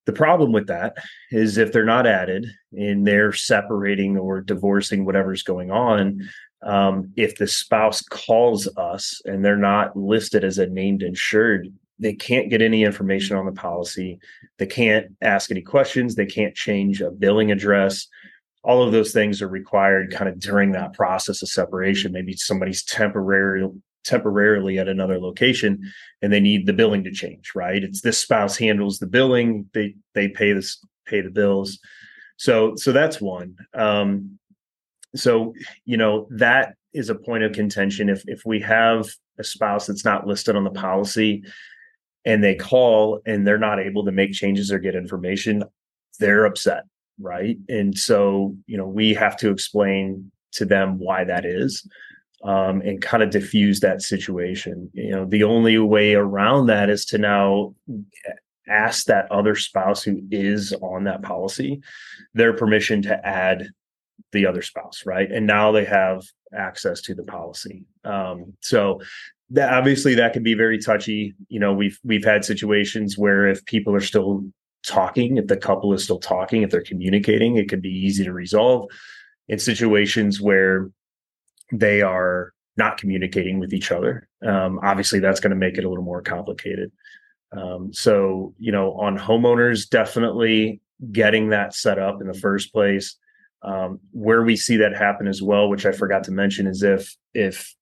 The 0.06 0.14
problem 0.14 0.52
with 0.52 0.68
that 0.68 0.98
is 1.32 1.58
if 1.58 1.72
they're 1.72 1.84
not 1.84 2.06
added 2.06 2.48
and 2.74 3.06
they're 3.06 3.34
separating 3.34 4.18
or 4.18 4.42
divorcing 4.42 5.06
whatever's 5.06 5.44
going 5.44 5.72
on, 5.72 6.22
um, 6.64 7.12
if 7.16 7.38
the 7.38 7.48
spouse 7.48 8.02
calls 8.02 8.68
us 8.78 9.22
and 9.26 9.44
they're 9.44 9.58
not 9.58 9.96
listed 9.96 10.44
as 10.44 10.58
a 10.58 10.68
named 10.68 11.04
insured, 11.04 11.72
they 12.00 12.14
can't 12.14 12.50
get 12.50 12.62
any 12.62 12.84
information 12.84 13.38
on 13.38 13.46
the 13.46 13.52
policy. 13.52 14.20
They 14.58 14.66
can't 14.66 15.08
ask 15.22 15.50
any 15.50 15.62
questions. 15.62 16.16
They 16.16 16.26
can't 16.26 16.56
change 16.56 17.02
a 17.02 17.12
billing 17.12 17.52
address. 17.52 18.08
All 18.64 18.84
of 18.84 18.92
those 18.92 19.12
things 19.12 19.42
are 19.42 19.48
required 19.48 20.12
kind 20.12 20.28
of 20.28 20.40
during 20.40 20.72
that 20.72 20.94
process 20.94 21.42
of 21.42 21.50
separation. 21.50 22.12
Maybe 22.12 22.34
somebody's 22.34 22.84
temporary 22.84 23.70
temporarily 24.06 24.78
at 24.80 24.88
another 24.88 25.20
location 25.20 25.82
and 26.22 26.32
they 26.32 26.40
need 26.40 26.66
the 26.66 26.74
billing 26.74 27.04
to 27.04 27.12
change 27.12 27.52
right 27.56 27.84
it's 27.84 28.02
this 28.02 28.18
spouse 28.18 28.58
handles 28.58 29.00
the 29.00 29.08
billing 29.08 29.70
they 29.74 29.96
they 30.14 30.28
pay 30.28 30.54
this 30.54 30.84
pay 31.06 31.22
the 31.22 31.30
bills 31.30 31.80
so 32.38 32.76
so 32.76 32.92
that's 32.92 33.20
one 33.20 33.56
um 33.74 34.38
so 35.16 35.54
you 35.86 35.98
know 35.98 36.28
that 36.30 36.76
is 36.94 37.10
a 37.10 37.16
point 37.16 37.44
of 37.44 37.52
contention 37.52 38.10
if 38.10 38.24
if 38.28 38.42
we 38.46 38.60
have 38.60 39.10
a 39.40 39.44
spouse 39.44 39.88
that's 39.88 40.06
not 40.06 40.28
listed 40.28 40.56
on 40.56 40.64
the 40.64 40.72
policy 40.72 41.44
and 42.26 42.44
they 42.44 42.56
call 42.56 43.20
and 43.26 43.46
they're 43.46 43.58
not 43.58 43.80
able 43.80 44.06
to 44.06 44.12
make 44.12 44.32
changes 44.32 44.72
or 44.72 44.80
get 44.80 44.96
information 44.96 45.64
they're 46.20 46.46
upset 46.46 46.84
right? 47.20 47.58
And 47.70 47.98
so, 47.98 48.56
you 48.68 48.78
know, 48.78 48.88
we 48.88 49.14
have 49.14 49.38
to 49.38 49.50
explain 49.50 50.32
to 50.54 50.66
them 50.66 50.98
why 51.00 51.24
that 51.24 51.46
is. 51.46 51.88
Um, 52.46 52.82
and 52.82 53.02
kind 53.02 53.24
of 53.24 53.32
diffuse 53.32 53.80
that 53.80 54.04
situation. 54.04 54.92
You 54.94 55.10
know, 55.10 55.26
the 55.26 55.44
only 55.44 55.80
way 55.80 56.14
around 56.14 56.68
that 56.68 56.92
is 56.92 57.04
to 57.06 57.18
now 57.18 57.74
ask 58.68 59.08
that 59.08 59.32
other 59.32 59.56
spouse 59.56 60.04
who 60.04 60.22
is 60.30 60.72
on 60.82 61.06
that 61.06 61.24
policy 61.24 61.82
their 62.36 62.54
permission 62.54 63.02
to 63.04 63.28
add 63.28 63.70
the 64.32 64.46
other 64.46 64.62
spouse, 64.62 65.04
right? 65.06 65.32
And 65.32 65.48
now 65.48 65.72
they 65.72 65.86
have 65.86 66.24
access 66.56 67.02
to 67.02 67.16
the 67.16 67.24
policy. 67.24 67.84
Um, 68.04 68.54
so 68.62 69.02
that 69.52 69.74
obviously 69.74 70.16
that 70.16 70.34
can 70.34 70.44
be 70.44 70.54
very 70.54 70.80
touchy. 70.80 71.34
You 71.48 71.60
know, 71.60 71.74
we've 71.74 72.00
we've 72.04 72.26
had 72.26 72.44
situations 72.44 73.18
where 73.18 73.48
if 73.48 73.66
people 73.66 73.96
are 73.96 74.02
still 74.02 74.46
talking, 74.86 75.38
if 75.38 75.48
the 75.48 75.58
couple 75.58 75.94
is 75.94 76.04
still 76.04 76.20
talking, 76.20 76.62
if 76.62 76.70
they're 76.70 76.82
communicating, 76.82 77.56
it 77.58 77.70
can 77.70 77.82
be 77.82 77.90
easy 77.90 78.24
to 78.24 78.34
resolve. 78.34 78.90
In 79.48 79.60
situations 79.60 80.42
where 80.42 80.90
they 81.72 82.02
are 82.02 82.54
not 82.78 82.98
communicating 82.98 83.60
with 83.60 83.74
each 83.74 83.92
other, 83.92 84.28
um, 84.46 84.80
obviously 84.84 85.20
that's 85.20 85.40
going 85.40 85.52
to 85.52 85.56
make 85.56 85.78
it 85.78 85.86
a 85.86 85.90
little 85.90 86.04
more 86.04 86.22
complicated. 86.22 86.92
Um, 87.52 87.94
so, 87.94 88.54
you 88.60 88.72
know, 88.72 88.94
on 88.94 89.18
homeowners, 89.18 89.90
definitely 89.90 90.82
getting 91.12 91.50
that 91.50 91.74
set 91.74 92.00
up 92.00 92.22
in 92.22 92.28
the 92.28 92.34
first 92.34 92.74
place. 92.74 93.18
Um, 93.62 94.00
where 94.12 94.44
we 94.44 94.56
see 94.56 94.78
that 94.78 94.96
happen 94.96 95.28
as 95.28 95.42
well, 95.42 95.70
which 95.70 95.88
I 95.88 95.92
forgot 95.92 96.24
to 96.26 96.32
mention, 96.32 96.68
is 96.68 96.84
if 96.84 97.16
if 97.34 97.74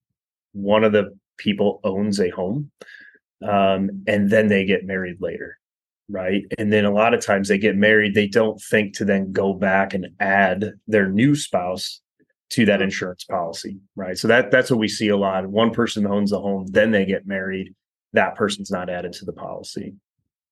one 0.54 0.84
of 0.84 0.94
the 0.94 1.18
people 1.38 1.82
owns 1.84 2.22
a 2.22 2.30
home 2.30 2.72
um, 3.46 3.90
and 4.08 4.30
then 4.30 4.48
they 4.48 4.66
get 4.66 4.86
married 4.86 5.18
later, 5.20 5.58
right? 6.08 6.44
And 6.58 6.72
then 6.72 6.86
a 6.86 6.94
lot 6.94 7.14
of 7.14 7.26
times 7.26 7.50
they 7.50 7.58
get 7.58 7.76
married, 7.76 8.14
they 8.14 8.28
don't 8.28 8.62
think 8.62 8.96
to 8.98 9.06
then 9.06 9.34
go 9.34 9.54
back 9.54 9.94
and 9.94 10.08
add 10.20 10.74
their 10.88 11.10
new 11.10 11.36
spouse 11.36 12.02
to 12.52 12.66
that 12.66 12.82
insurance 12.82 13.24
policy, 13.24 13.80
right? 13.96 14.18
So 14.18 14.28
that 14.28 14.52
that's 14.52 14.70
what 14.70 14.80
we 14.80 14.88
see 14.88 15.10
a 15.10 15.18
lot. 15.18 15.48
One 15.48 15.72
person 15.72 16.06
owns 16.06 16.32
the 16.32 16.40
home, 16.40 16.68
then 16.68 16.92
they 16.92 17.06
get 17.06 17.26
married, 17.26 17.74
that 18.14 18.36
person's 18.36 18.72
not 18.72 18.90
added 18.90 19.14
to 19.14 19.26
the 19.26 19.34
policy. 19.34 19.96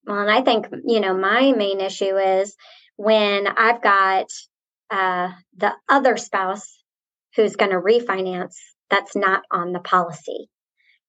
Well, 0.06 0.20
and 0.20 0.32
I 0.32 0.42
think 0.42 0.68
you 0.86 1.00
know 1.00 1.16
my 1.16 1.52
main 1.52 1.80
issue 1.80 2.18
is 2.18 2.56
when 2.96 3.48
I've 3.48 3.82
got 3.82 4.28
uh, 4.90 5.30
the 5.56 5.74
other 5.88 6.18
spouse 6.18 6.82
who's 7.36 7.56
going 7.56 7.72
to 7.72 7.78
refinance 7.78 8.56
that's 8.90 9.16
not 9.16 9.44
on 9.52 9.72
the 9.72 9.80
policy. 9.80 10.50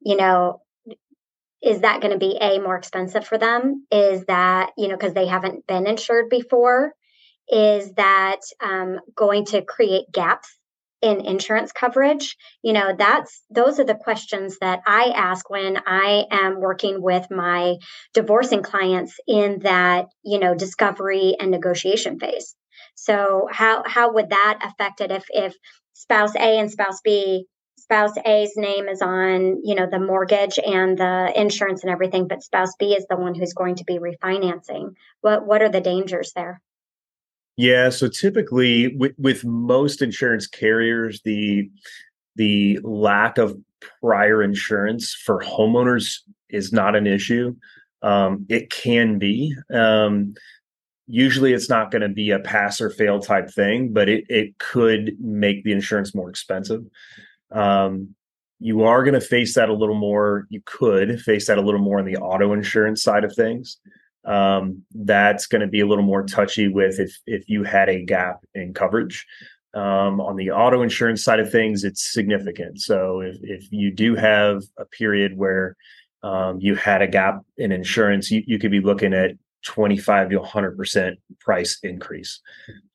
You 0.00 0.16
know, 0.16 0.60
is 1.62 1.80
that 1.80 2.00
going 2.00 2.12
to 2.12 2.18
be 2.18 2.38
a 2.40 2.58
more 2.58 2.76
expensive 2.76 3.26
for 3.26 3.38
them? 3.38 3.86
Is 3.90 4.24
that 4.26 4.70
you 4.76 4.88
know 4.88 4.96
because 4.96 5.14
they 5.14 5.26
haven't 5.26 5.66
been 5.66 5.86
insured 5.86 6.28
before? 6.28 6.92
Is 7.48 7.92
that 7.94 8.40
um, 8.60 9.00
going 9.16 9.46
to 9.46 9.62
create 9.62 10.04
gaps 10.12 10.56
in 11.02 11.20
insurance 11.20 11.72
coverage 11.72 12.36
you 12.62 12.72
know 12.72 12.94
that's 12.96 13.42
those 13.50 13.78
are 13.80 13.84
the 13.84 13.94
questions 13.94 14.58
that 14.60 14.80
i 14.86 15.12
ask 15.14 15.50
when 15.50 15.76
i 15.86 16.24
am 16.30 16.60
working 16.60 17.02
with 17.02 17.26
my 17.30 17.76
divorcing 18.14 18.62
clients 18.62 19.18
in 19.26 19.60
that 19.60 20.06
you 20.24 20.38
know 20.38 20.54
discovery 20.54 21.36
and 21.38 21.50
negotiation 21.50 22.18
phase. 22.18 22.54
So 22.94 23.48
how 23.50 23.82
how 23.86 24.12
would 24.12 24.30
that 24.30 24.60
affect 24.62 25.00
it 25.00 25.10
if 25.10 25.24
if 25.30 25.54
spouse 25.92 26.34
a 26.34 26.58
and 26.58 26.70
spouse 26.70 27.00
b 27.02 27.46
spouse 27.78 28.16
a's 28.24 28.52
name 28.56 28.88
is 28.88 29.02
on 29.02 29.60
you 29.64 29.74
know 29.74 29.86
the 29.90 29.98
mortgage 29.98 30.58
and 30.58 30.96
the 30.98 31.32
insurance 31.36 31.82
and 31.82 31.90
everything 31.90 32.28
but 32.28 32.42
spouse 32.42 32.74
b 32.78 32.94
is 32.94 33.06
the 33.08 33.16
one 33.16 33.34
who's 33.34 33.54
going 33.54 33.76
to 33.76 33.84
be 33.84 33.98
refinancing? 33.98 34.94
What 35.20 35.46
what 35.46 35.62
are 35.62 35.70
the 35.70 35.80
dangers 35.80 36.32
there 36.34 36.60
yeah, 37.56 37.90
so 37.90 38.08
typically 38.08 38.96
with, 38.96 39.12
with 39.18 39.44
most 39.44 40.02
insurance 40.02 40.46
carriers, 40.46 41.20
the 41.22 41.70
the 42.36 42.78
lack 42.82 43.36
of 43.36 43.58
prior 44.00 44.42
insurance 44.42 45.14
for 45.14 45.40
homeowners 45.40 46.20
is 46.48 46.72
not 46.72 46.96
an 46.96 47.06
issue. 47.06 47.54
Um, 48.00 48.46
it 48.48 48.70
can 48.70 49.18
be. 49.18 49.54
Um, 49.72 50.34
usually, 51.06 51.52
it's 51.52 51.68
not 51.68 51.90
going 51.90 52.02
to 52.02 52.08
be 52.08 52.30
a 52.30 52.38
pass 52.38 52.80
or 52.80 52.88
fail 52.88 53.20
type 53.20 53.50
thing, 53.50 53.92
but 53.92 54.08
it 54.08 54.24
it 54.28 54.58
could 54.58 55.16
make 55.20 55.62
the 55.62 55.72
insurance 55.72 56.14
more 56.14 56.30
expensive. 56.30 56.84
Um, 57.50 58.14
you 58.60 58.84
are 58.84 59.02
going 59.02 59.14
to 59.14 59.20
face 59.20 59.56
that 59.56 59.68
a 59.68 59.74
little 59.74 59.96
more. 59.96 60.46
You 60.48 60.62
could 60.64 61.20
face 61.20 61.48
that 61.48 61.58
a 61.58 61.62
little 61.62 61.80
more 61.80 61.98
on 61.98 62.06
the 62.06 62.16
auto 62.16 62.52
insurance 62.54 63.02
side 63.02 63.24
of 63.24 63.34
things 63.34 63.78
um, 64.24 64.82
that's 64.94 65.46
going 65.46 65.62
to 65.62 65.66
be 65.66 65.80
a 65.80 65.86
little 65.86 66.04
more 66.04 66.22
touchy 66.22 66.68
with 66.68 66.98
if 66.98 67.18
if 67.26 67.48
you 67.48 67.64
had 67.64 67.88
a 67.88 68.04
gap 68.04 68.44
in 68.54 68.74
coverage. 68.74 69.26
Um, 69.74 70.20
on 70.20 70.36
the 70.36 70.50
auto 70.50 70.82
insurance 70.82 71.24
side 71.24 71.40
of 71.40 71.50
things, 71.50 71.82
it's 71.82 72.12
significant. 72.12 72.80
So 72.80 73.20
if 73.20 73.36
if 73.42 73.64
you 73.70 73.90
do 73.90 74.14
have 74.14 74.62
a 74.78 74.84
period 74.84 75.36
where 75.36 75.76
um, 76.22 76.58
you 76.60 76.74
had 76.74 77.02
a 77.02 77.08
gap 77.08 77.40
in 77.56 77.72
insurance, 77.72 78.30
you, 78.30 78.42
you 78.46 78.58
could 78.58 78.70
be 78.70 78.80
looking 78.80 79.12
at 79.12 79.32
25 79.64 80.30
to 80.30 80.40
100% 80.40 81.16
price 81.40 81.78
increase. 81.82 82.40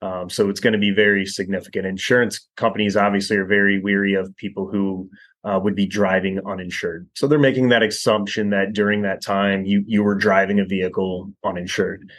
Um, 0.02 0.30
so 0.30 0.50
it's 0.50 0.60
going 0.60 0.74
to 0.74 0.80
be 0.80 0.92
very 0.92 1.26
significant. 1.26 1.86
Insurance 1.86 2.48
companies 2.56 2.96
obviously 2.96 3.38
are 3.38 3.46
very 3.46 3.80
weary 3.80 4.14
of 4.14 4.36
people 4.36 4.68
who 4.70 5.10
uh, 5.48 5.60
would 5.60 5.76
be 5.76 5.86
driving 5.86 6.40
uninsured. 6.46 7.08
So 7.16 7.28
they're 7.28 7.40
making 7.40 7.70
that 7.70 7.84
assumption 7.84 8.50
that 8.50 8.74
during 8.74 9.04
that 9.04 9.22
time 9.22 9.66
you 9.66 9.84
you 9.88 10.04
were 10.04 10.16
driving 10.16 10.60
a 10.60 10.66
vehicle 10.66 11.32
uninsured, 11.44 12.10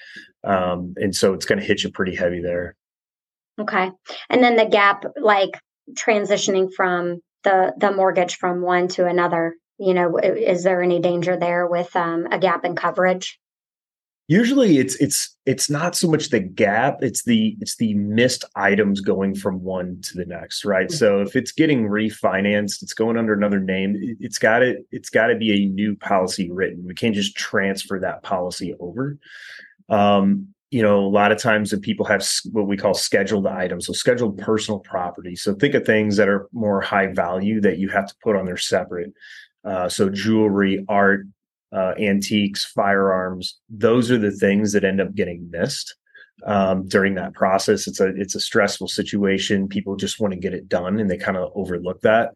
um, 0.44 0.94
and 0.97 1.14
so 1.14 1.35
it's 1.35 1.44
going 1.44 1.58
to 1.61 1.64
hit 1.64 1.82
you 1.82 1.90
pretty 1.90 2.14
heavy 2.14 2.40
there. 2.40 2.75
Okay, 3.61 3.90
and 4.30 4.42
then 4.42 4.56
the 4.56 4.66
gap, 4.66 5.04
like 5.20 5.61
transitioning 5.92 6.73
from 6.75 7.20
the 7.44 7.75
the 7.76 7.92
mortgage 7.92 8.37
from 8.37 8.62
one 8.62 8.88
to 8.88 9.06
another. 9.06 9.54
You 9.78 9.94
know, 9.94 10.18
is 10.18 10.64
there 10.64 10.82
any 10.82 10.99
danger 10.99 11.37
there 11.37 11.66
with 11.66 11.94
um, 11.94 12.26
a 12.30 12.38
gap 12.38 12.64
in 12.64 12.75
coverage? 12.75 13.38
Usually 14.28 14.76
it's 14.76 14.94
it's 14.97 15.37
it's 15.47 15.70
not 15.70 15.97
so 15.97 16.08
much 16.08 16.28
the 16.28 16.38
gap 16.38 16.99
it's 17.00 17.25
the 17.25 17.56
it's 17.61 17.76
the 17.76 17.94
missed 17.94 18.44
items 18.54 19.00
going 19.00 19.35
from 19.35 19.62
one 19.62 19.99
to 20.02 20.16
the 20.16 20.26
next 20.26 20.64
right? 20.66 20.92
So 20.92 21.23
if 21.23 21.35
it's 21.35 21.50
getting 21.50 21.88
refinanced 21.88 22.82
it's 22.82 22.94
going 22.94 23.16
under 23.16 23.32
another 23.32 23.58
name 23.58 23.97
it's 24.20 24.38
got 24.38 24.61
to 24.61 24.76
it's 24.92 25.11
got 25.11 25.28
to 25.28 25.37
be 25.37 25.64
a 25.64 25.66
new 25.66 25.97
policy 25.97 26.50
written. 26.50 26.85
We 26.87 26.94
can't 26.94 27.14
just 27.14 27.37
transfer 27.37 27.99
that 28.00 28.23
policy 28.23 28.75
over. 28.78 29.18
Um 29.88 30.49
you 30.70 30.82
know 30.82 31.00
a 31.00 31.08
lot 31.08 31.32
of 31.32 31.38
times 31.38 31.73
when 31.73 31.80
people 31.80 32.04
have 32.04 32.23
what 32.52 32.66
we 32.66 32.76
call 32.76 32.92
scheduled 32.92 33.47
items 33.47 33.87
so 33.87 33.94
scheduled 33.94 34.37
personal 34.37 34.80
property. 34.80 35.35
So 35.37 35.54
think 35.54 35.75
of 35.75 35.87
things 35.87 36.18
that 36.18 36.28
are 36.28 36.49
more 36.52 36.82
high 36.82 37.06
value 37.06 37.62
that 37.62 37.78
you 37.78 37.88
have 37.88 38.06
to 38.06 38.14
put 38.23 38.37
on 38.37 38.44
there 38.44 38.58
separate. 38.58 39.14
Uh, 39.64 39.88
so 39.88 40.11
jewelry 40.11 40.85
art 40.87 41.26
uh, 41.72 41.94
antiques, 41.98 42.64
firearms. 42.64 43.58
Those 43.68 44.10
are 44.10 44.18
the 44.18 44.30
things 44.30 44.72
that 44.72 44.84
end 44.84 45.00
up 45.00 45.14
getting 45.14 45.50
missed 45.50 45.94
um, 46.46 46.87
during 46.87 47.14
that 47.14 47.34
process. 47.34 47.87
It's 47.87 48.00
a 48.00 48.08
it's 48.16 48.34
a 48.34 48.40
stressful 48.40 48.88
situation. 48.88 49.68
People 49.68 49.96
just 49.96 50.20
want 50.20 50.32
to 50.32 50.40
get 50.40 50.54
it 50.54 50.68
done, 50.68 50.98
and 50.98 51.10
they 51.10 51.18
kind 51.18 51.37
of 51.37 51.50
overlook 51.54 52.00
that. 52.02 52.32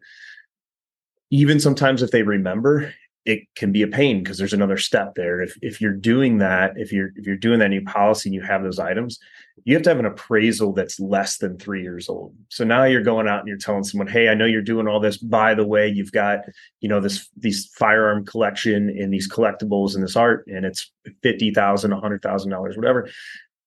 Even 1.29 1.59
sometimes, 1.59 2.01
if 2.01 2.11
they 2.11 2.21
remember, 2.21 2.93
it 3.25 3.43
can 3.55 3.71
be 3.71 3.83
a 3.83 3.87
pain 3.87 4.21
because 4.21 4.37
there's 4.37 4.53
another 4.53 4.77
step 4.77 5.15
there. 5.15 5.41
If 5.41 5.57
if 5.61 5.79
you're 5.79 5.93
doing 5.93 6.39
that, 6.39 6.73
if 6.75 6.91
you're 6.91 7.11
if 7.15 7.25
you're 7.25 7.37
doing 7.37 7.59
that 7.59 7.69
new 7.69 7.81
policy 7.81 8.29
and 8.29 8.33
you 8.33 8.41
have 8.41 8.63
those 8.63 8.79
items, 8.79 9.17
you 9.63 9.75
have 9.75 9.83
to 9.83 9.89
have 9.89 9.99
an 9.99 10.05
appraisal 10.05 10.73
that's 10.73 10.99
less 10.99 11.37
than 11.37 11.57
three 11.57 11.81
years 11.81 12.09
old. 12.09 12.35
So 12.49 12.65
now 12.65 12.83
you're 12.83 13.01
going 13.01 13.29
out 13.29 13.39
and 13.39 13.47
you're 13.47 13.57
telling 13.57 13.83
someone, 13.85 14.07
"Hey, 14.07 14.27
I 14.27 14.33
know 14.33 14.45
you're 14.45 14.61
doing 14.61 14.87
all 14.87 14.99
this. 14.99 15.17
By 15.17 15.53
the 15.53 15.65
way, 15.65 15.87
you've 15.87 16.11
got 16.11 16.39
you 16.81 16.89
know 16.89 16.99
this 16.99 17.29
these 17.37 17.67
firearm 17.67 18.25
collection 18.25 18.89
and 18.89 19.13
these 19.13 19.29
collectibles 19.29 19.95
and 19.95 20.03
this 20.03 20.17
art, 20.17 20.45
and 20.47 20.65
it's 20.65 20.91
fifty 21.21 21.53
thousand, 21.53 21.93
a 21.93 21.99
hundred 21.99 22.21
thousand 22.21 22.51
dollars, 22.51 22.75
whatever. 22.75 23.09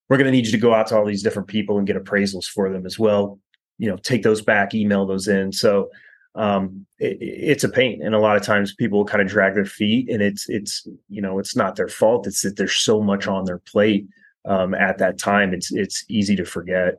We're 0.08 0.18
going 0.18 0.26
to 0.26 0.32
need 0.32 0.46
you 0.46 0.52
to 0.52 0.58
go 0.58 0.75
out 0.75 0.88
to 0.88 0.96
all 0.96 1.04
these 1.04 1.22
different 1.22 1.48
people 1.48 1.78
and 1.78 1.86
get 1.86 1.96
appraisals 1.96 2.44
for 2.44 2.70
them 2.70 2.86
as 2.86 2.98
well. 2.98 3.40
You 3.78 3.90
know, 3.90 3.96
take 3.96 4.22
those 4.22 4.40
back, 4.42 4.75
email 4.75 5.06
those 5.06 5.28
in. 5.28 5.50
So 5.50 5.90
um, 6.37 6.87
it, 6.99 7.16
it's 7.21 7.64
a 7.64 7.69
pain. 7.69 8.00
And 8.02 8.14
a 8.14 8.19
lot 8.19 8.37
of 8.37 8.43
times 8.43 8.75
people 8.75 9.05
kind 9.05 9.23
of 9.23 9.28
drag 9.28 9.55
their 9.55 9.64
feet 9.64 10.09
and 10.11 10.23
it's 10.23 10.49
it's 10.49 10.87
you 11.09 11.21
know 11.21 11.38
it's 11.38 11.57
not 11.57 11.76
their 11.76 11.88
fault. 11.88 12.26
It's 12.26 12.43
that 12.43 12.57
there's 12.57 12.76
so 12.76 13.02
much 13.02 13.26
on 13.26 13.45
their 13.45 13.59
plate 13.59 14.07
um, 14.45 14.75
at 14.75 14.99
that 14.99 15.19
time. 15.19 15.52
It's 15.52 15.73
it's 15.73 16.05
easy 16.09 16.37
to 16.37 16.45
forget. 16.45 16.95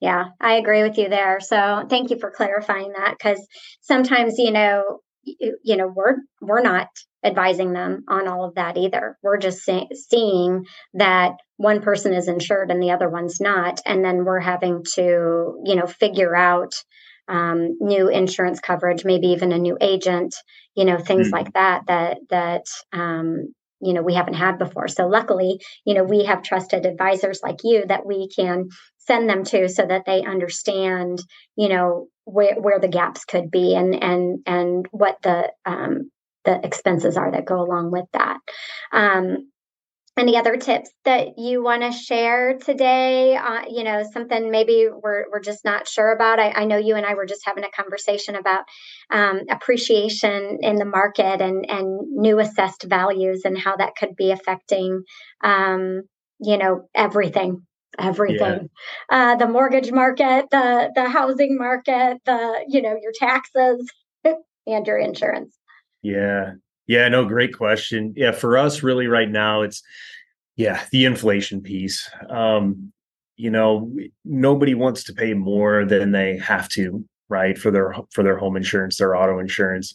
Yeah 0.00 0.26
i 0.40 0.54
agree 0.54 0.82
with 0.82 0.98
you 0.98 1.08
there. 1.08 1.40
So 1.40 1.84
thank 1.88 2.10
you 2.10 2.18
for 2.18 2.30
clarifying 2.30 2.92
that 2.92 3.14
because 3.18 3.44
sometimes 3.80 4.34
you 4.38 4.50
know 4.52 5.00
you, 5.22 5.56
you, 5.62 5.76
know 5.76 5.86
we're 5.86 6.16
we're 6.42 6.62
not 6.62 6.88
advising 7.24 7.72
them 7.72 8.04
on 8.08 8.28
all 8.28 8.44
of 8.44 8.56
that 8.56 8.76
either. 8.76 9.16
We're 9.22 9.38
just 9.38 9.64
see- 9.64 9.88
seeing 9.94 10.66
that 10.92 11.32
one 11.56 11.80
person 11.80 12.12
is 12.12 12.28
insured 12.28 12.70
and 12.70 12.82
the 12.82 12.90
other 12.90 13.08
one's 13.08 13.40
not. 13.40 13.80
And 13.86 14.04
then 14.04 14.26
we're 14.26 14.40
having 14.40 14.84
to 14.94 15.62
you 15.64 15.76
know 15.76 15.86
figure 15.86 16.36
out 16.36 16.74
um, 17.28 17.76
new 17.80 18.08
insurance 18.08 18.60
coverage, 18.60 19.04
maybe 19.04 19.28
even 19.28 19.52
a 19.52 19.58
new 19.58 19.76
agent, 19.80 20.34
you 20.74 20.84
know, 20.84 20.98
things 20.98 21.28
mm 21.28 21.32
like 21.32 21.52
that. 21.54 21.82
That 21.86 22.18
that 22.30 22.66
um, 22.92 23.54
you 23.80 23.92
know 23.92 24.02
we 24.02 24.14
haven't 24.14 24.34
had 24.34 24.58
before 24.58 24.88
so 24.88 25.06
luckily 25.06 25.60
you 25.84 25.94
know 25.94 26.04
we 26.04 26.24
have 26.24 26.42
trusted 26.42 26.86
advisors 26.86 27.40
like 27.42 27.58
you 27.62 27.84
that 27.86 28.06
we 28.06 28.28
can 28.34 28.68
send 28.98 29.28
them 29.28 29.44
to 29.44 29.68
so 29.68 29.84
that 29.84 30.04
they 30.06 30.22
understand 30.22 31.18
you 31.56 31.68
know 31.68 32.06
where 32.24 32.54
where 32.54 32.80
the 32.80 32.88
gaps 32.88 33.24
could 33.24 33.50
be 33.50 33.74
and 33.74 34.02
and 34.02 34.38
and 34.46 34.86
what 34.90 35.18
the 35.22 35.52
um, 35.66 36.10
the 36.44 36.64
expenses 36.64 37.16
are 37.16 37.30
that 37.30 37.44
go 37.44 37.60
along 37.60 37.90
with 37.90 38.06
that 38.12 38.38
um, 38.92 39.50
any 40.16 40.36
other 40.36 40.56
tips 40.56 40.90
that 41.04 41.38
you 41.38 41.62
want 41.62 41.82
to 41.82 41.90
share 41.90 42.56
today? 42.58 43.36
Uh, 43.36 43.62
you 43.68 43.82
know 43.82 44.04
something 44.12 44.50
maybe 44.50 44.88
we're, 44.90 45.24
we're 45.30 45.40
just 45.40 45.64
not 45.64 45.88
sure 45.88 46.12
about. 46.12 46.38
I, 46.38 46.50
I, 46.50 46.64
know 46.64 46.76
you 46.76 46.94
and 46.94 47.04
i 47.04 47.14
were 47.14 47.26
just 47.26 47.44
having 47.44 47.64
a 47.64 47.70
conversation 47.70 48.36
about 48.36 48.64
um, 49.10 49.42
appreciation 49.50 50.58
in 50.60 50.76
the 50.76 50.84
market 50.84 51.40
and 51.40 51.68
and 51.68 52.00
new 52.10 52.38
assessed 52.38 52.84
values 52.84 53.42
and 53.44 53.58
how 53.58 53.76
that 53.76 53.96
could 53.96 54.14
be 54.16 54.30
affecting 54.30 55.02
um, 55.42 56.02
you 56.40 56.58
know 56.58 56.88
everything 56.94 57.66
everything. 57.98 58.68
Yeah. 59.10 59.32
uh, 59.32 59.36
the 59.36 59.48
mortgage 59.48 59.90
market 59.92 60.46
the 60.50 60.90
the 60.94 61.08
housing 61.08 61.58
market 61.58 62.18
the 62.24 62.64
you 62.68 62.82
know 62.82 62.96
your 63.00 63.12
taxes 63.18 63.90
and 64.24 64.86
your 64.86 64.98
insurance. 64.98 65.56
Yeah 66.02 66.52
yeah, 66.86 67.08
no, 67.08 67.24
great 67.24 67.56
question. 67.56 68.12
Yeah, 68.16 68.32
for 68.32 68.58
us, 68.58 68.82
really, 68.82 69.06
right 69.06 69.30
now, 69.30 69.62
it's 69.62 69.82
yeah, 70.56 70.84
the 70.92 71.04
inflation 71.04 71.60
piece. 71.60 72.08
Um, 72.28 72.92
you 73.36 73.50
know, 73.50 73.92
nobody 74.24 74.74
wants 74.74 75.04
to 75.04 75.12
pay 75.12 75.34
more 75.34 75.84
than 75.84 76.12
they 76.12 76.38
have 76.38 76.68
to, 76.70 77.04
right? 77.28 77.58
For 77.58 77.70
their 77.70 77.94
for 78.12 78.22
their 78.22 78.36
home 78.36 78.56
insurance, 78.56 78.98
their 78.98 79.16
auto 79.16 79.38
insurance 79.38 79.94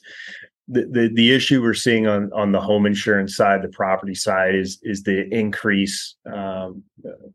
the, 0.72 1.10
the 1.14 1.32
issue 1.34 1.62
we're 1.62 1.74
seeing 1.74 2.06
on 2.06 2.32
on 2.32 2.52
the 2.52 2.62
home 2.62 2.86
insurance 2.86 3.36
side, 3.36 3.64
the 3.64 3.70
property 3.70 4.14
side, 4.14 4.54
is 4.54 4.80
is 4.84 5.02
the 5.02 5.28
increase 5.34 6.16
um, 6.32 6.84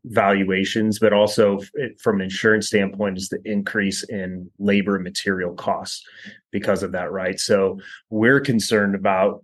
valuations, 0.05 0.99
but 0.99 1.11
also 1.11 1.59
from 2.01 2.15
an 2.15 2.21
insurance 2.21 2.67
standpoint, 2.67 3.17
is 3.17 3.29
the 3.29 3.41
increase 3.43 4.03
in 4.03 4.49
labor 4.57 4.95
and 4.95 5.03
material 5.03 5.53
costs 5.53 6.01
because 6.51 6.81
of 6.81 6.93
that, 6.93 7.11
right? 7.11 7.39
So 7.39 7.79
we're 8.09 8.39
concerned 8.39 8.95
about 8.95 9.43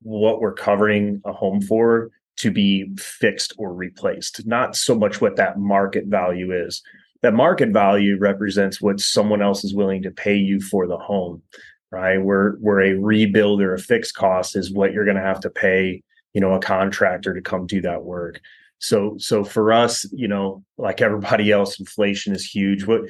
what 0.00 0.40
we're 0.40 0.54
covering 0.54 1.20
a 1.26 1.32
home 1.32 1.60
for 1.60 2.10
to 2.38 2.50
be 2.50 2.90
fixed 2.96 3.52
or 3.58 3.74
replaced, 3.74 4.46
not 4.46 4.74
so 4.74 4.94
much 4.94 5.20
what 5.20 5.36
that 5.36 5.58
market 5.58 6.06
value 6.06 6.52
is. 6.52 6.82
That 7.20 7.34
market 7.34 7.68
value 7.68 8.16
represents 8.18 8.80
what 8.80 8.98
someone 8.98 9.42
else 9.42 9.62
is 9.62 9.74
willing 9.74 10.02
to 10.04 10.10
pay 10.10 10.36
you 10.36 10.58
for 10.58 10.86
the 10.86 10.96
home 10.96 11.42
right? 11.90 12.18
Where 12.18 12.52
where 12.60 12.80
a 12.80 12.94
rebuild 12.94 13.60
or 13.60 13.74
a 13.74 13.78
fixed 13.78 14.14
cost 14.14 14.56
is 14.56 14.72
what 14.72 14.92
you're 14.92 15.04
going 15.04 15.16
to 15.16 15.22
have 15.22 15.40
to 15.40 15.50
pay, 15.50 16.02
you 16.34 16.40
know, 16.40 16.54
a 16.54 16.60
contractor 16.60 17.34
to 17.34 17.40
come 17.40 17.66
do 17.66 17.80
that 17.82 18.04
work. 18.04 18.40
So 18.82 19.16
so 19.18 19.44
for 19.44 19.74
us, 19.74 20.10
you 20.10 20.26
know, 20.26 20.64
like 20.78 21.02
everybody 21.02 21.52
else, 21.52 21.78
inflation 21.78 22.34
is 22.34 22.46
huge. 22.46 22.86
What 22.86 23.02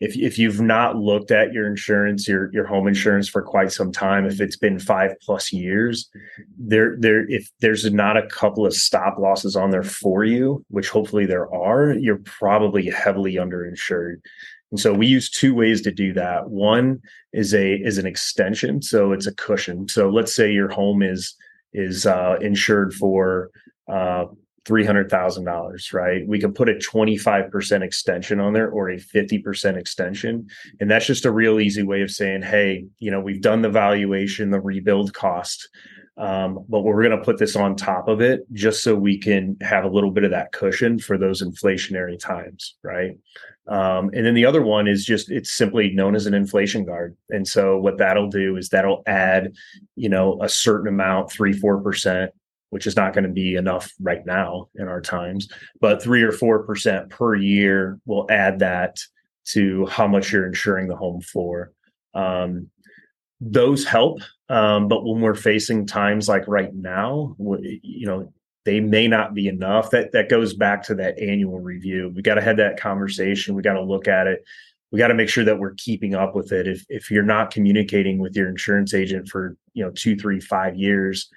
if 0.00 0.16
if 0.16 0.38
you've 0.38 0.60
not 0.60 0.96
looked 0.96 1.32
at 1.32 1.52
your 1.52 1.66
insurance, 1.66 2.28
your 2.28 2.48
your 2.52 2.64
home 2.64 2.86
insurance 2.86 3.28
for 3.28 3.42
quite 3.42 3.72
some 3.72 3.90
time, 3.90 4.24
if 4.24 4.40
it's 4.40 4.56
been 4.56 4.78
five 4.78 5.14
plus 5.20 5.52
years, 5.52 6.08
there 6.56 6.96
there 7.00 7.28
if 7.28 7.50
there's 7.60 7.90
not 7.92 8.16
a 8.16 8.28
couple 8.28 8.64
of 8.64 8.72
stop 8.72 9.18
losses 9.18 9.56
on 9.56 9.70
there 9.70 9.82
for 9.82 10.22
you, 10.22 10.64
which 10.68 10.90
hopefully 10.90 11.26
there 11.26 11.52
are, 11.52 11.92
you're 11.94 12.22
probably 12.24 12.88
heavily 12.88 13.34
underinsured. 13.34 14.20
And 14.76 14.80
so 14.82 14.92
we 14.92 15.06
use 15.06 15.30
two 15.30 15.54
ways 15.54 15.80
to 15.80 15.90
do 15.90 16.12
that. 16.12 16.50
One 16.50 17.00
is 17.32 17.54
a 17.54 17.76
is 17.76 17.96
an 17.96 18.04
extension, 18.04 18.82
so 18.82 19.12
it's 19.12 19.26
a 19.26 19.32
cushion. 19.32 19.88
So 19.88 20.10
let's 20.10 20.34
say 20.34 20.52
your 20.52 20.68
home 20.68 21.02
is 21.02 21.34
is 21.72 22.04
uh, 22.04 22.36
insured 22.42 22.92
for 22.92 23.50
uh, 23.90 24.26
three 24.66 24.84
hundred 24.84 25.08
thousand 25.08 25.46
dollars, 25.46 25.94
right? 25.94 26.28
We 26.28 26.38
can 26.38 26.52
put 26.52 26.68
a 26.68 26.78
twenty 26.78 27.16
five 27.16 27.50
percent 27.50 27.84
extension 27.84 28.38
on 28.38 28.52
there 28.52 28.68
or 28.68 28.90
a 28.90 28.98
fifty 28.98 29.38
percent 29.38 29.78
extension, 29.78 30.46
and 30.78 30.90
that's 30.90 31.06
just 31.06 31.24
a 31.24 31.32
real 31.32 31.58
easy 31.58 31.82
way 31.82 32.02
of 32.02 32.10
saying, 32.10 32.42
hey, 32.42 32.84
you 32.98 33.10
know, 33.10 33.22
we've 33.22 33.40
done 33.40 33.62
the 33.62 33.70
valuation, 33.70 34.50
the 34.50 34.60
rebuild 34.60 35.14
cost. 35.14 35.70
Um, 36.18 36.64
but 36.68 36.80
we're 36.80 37.02
going 37.02 37.18
to 37.18 37.24
put 37.24 37.38
this 37.38 37.56
on 37.56 37.76
top 37.76 38.08
of 38.08 38.22
it 38.22 38.50
just 38.52 38.82
so 38.82 38.94
we 38.94 39.18
can 39.18 39.56
have 39.60 39.84
a 39.84 39.90
little 39.90 40.10
bit 40.10 40.24
of 40.24 40.30
that 40.30 40.52
cushion 40.52 40.98
for 40.98 41.18
those 41.18 41.42
inflationary 41.42 42.18
times, 42.18 42.76
right? 42.82 43.18
Um, 43.68 44.10
and 44.14 44.24
then 44.24 44.34
the 44.34 44.46
other 44.46 44.62
one 44.62 44.88
is 44.88 45.04
just 45.04 45.30
it's 45.30 45.50
simply 45.50 45.90
known 45.90 46.14
as 46.14 46.26
an 46.26 46.34
inflation 46.34 46.84
guard. 46.84 47.16
And 47.30 47.46
so 47.46 47.76
what 47.76 47.98
that'll 47.98 48.30
do 48.30 48.56
is 48.56 48.68
that'll 48.68 49.02
add, 49.06 49.52
you 49.96 50.08
know, 50.08 50.40
a 50.40 50.48
certain 50.48 50.88
amount, 50.88 51.30
three, 51.30 51.52
four 51.52 51.80
percent, 51.82 52.30
which 52.70 52.86
is 52.86 52.96
not 52.96 53.12
going 53.12 53.24
to 53.24 53.30
be 53.30 53.56
enough 53.56 53.92
right 54.00 54.24
now 54.24 54.68
in 54.76 54.88
our 54.88 55.00
times, 55.00 55.48
but 55.80 56.02
three 56.02 56.22
or 56.22 56.32
four 56.32 56.62
percent 56.62 57.10
per 57.10 57.34
year 57.34 57.98
will 58.06 58.26
add 58.30 58.60
that 58.60 59.00
to 59.46 59.84
how 59.86 60.06
much 60.06 60.32
you're 60.32 60.46
insuring 60.46 60.88
the 60.88 60.96
home 60.96 61.20
for. 61.20 61.72
Um, 62.14 62.70
those 63.40 63.84
help. 63.84 64.20
Um, 64.48 64.88
but 64.88 65.04
when 65.04 65.20
we're 65.20 65.34
facing 65.34 65.86
times 65.86 66.28
like 66.28 66.46
right 66.46 66.74
now, 66.74 67.36
you 67.38 68.06
know, 68.06 68.32
they 68.64 68.80
may 68.80 69.06
not 69.06 69.34
be 69.34 69.48
enough. 69.48 69.90
That 69.90 70.12
that 70.12 70.28
goes 70.28 70.54
back 70.54 70.82
to 70.84 70.94
that 70.96 71.18
annual 71.18 71.60
review. 71.60 72.12
We 72.14 72.22
got 72.22 72.34
to 72.34 72.42
have 72.42 72.56
that 72.56 72.80
conversation. 72.80 73.54
We 73.54 73.62
got 73.62 73.74
to 73.74 73.82
look 73.82 74.08
at 74.08 74.26
it. 74.26 74.44
We 74.90 74.98
got 74.98 75.08
to 75.08 75.14
make 75.14 75.28
sure 75.28 75.44
that 75.44 75.58
we're 75.58 75.74
keeping 75.74 76.14
up 76.14 76.34
with 76.34 76.52
it. 76.52 76.66
If 76.66 76.84
if 76.88 77.10
you're 77.10 77.22
not 77.22 77.52
communicating 77.52 78.18
with 78.18 78.34
your 78.36 78.48
insurance 78.48 78.94
agent 78.94 79.28
for 79.28 79.56
you 79.74 79.84
know 79.84 79.92
two, 79.92 80.16
three, 80.16 80.40
five 80.40 80.76
years, 80.76 81.28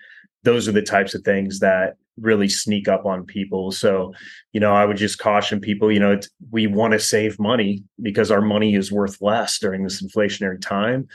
those 0.43 0.67
are 0.67 0.71
the 0.71 0.81
types 0.81 1.13
of 1.13 1.23
things 1.23 1.59
that 1.59 1.95
really 2.19 2.49
sneak 2.49 2.88
up 2.88 3.05
on 3.05 3.25
people. 3.25 3.71
So, 3.71 4.13
you 4.51 4.59
know, 4.59 4.73
I 4.73 4.83
would 4.85 4.97
just 4.97 5.19
caution 5.19 5.62
people. 5.62 5.91
You 5.91 5.99
know, 5.99 6.19
we 6.51 6.67
want 6.67 6.93
to 6.93 6.99
save 6.99 7.39
money 7.39 7.83
because 8.01 8.29
our 8.29 8.41
money 8.41 8.75
is 8.75 8.91
worth 8.91 9.21
less 9.21 9.57
during 9.59 9.83
this 9.83 10.01
inflationary 10.01 10.59
time 10.59 11.07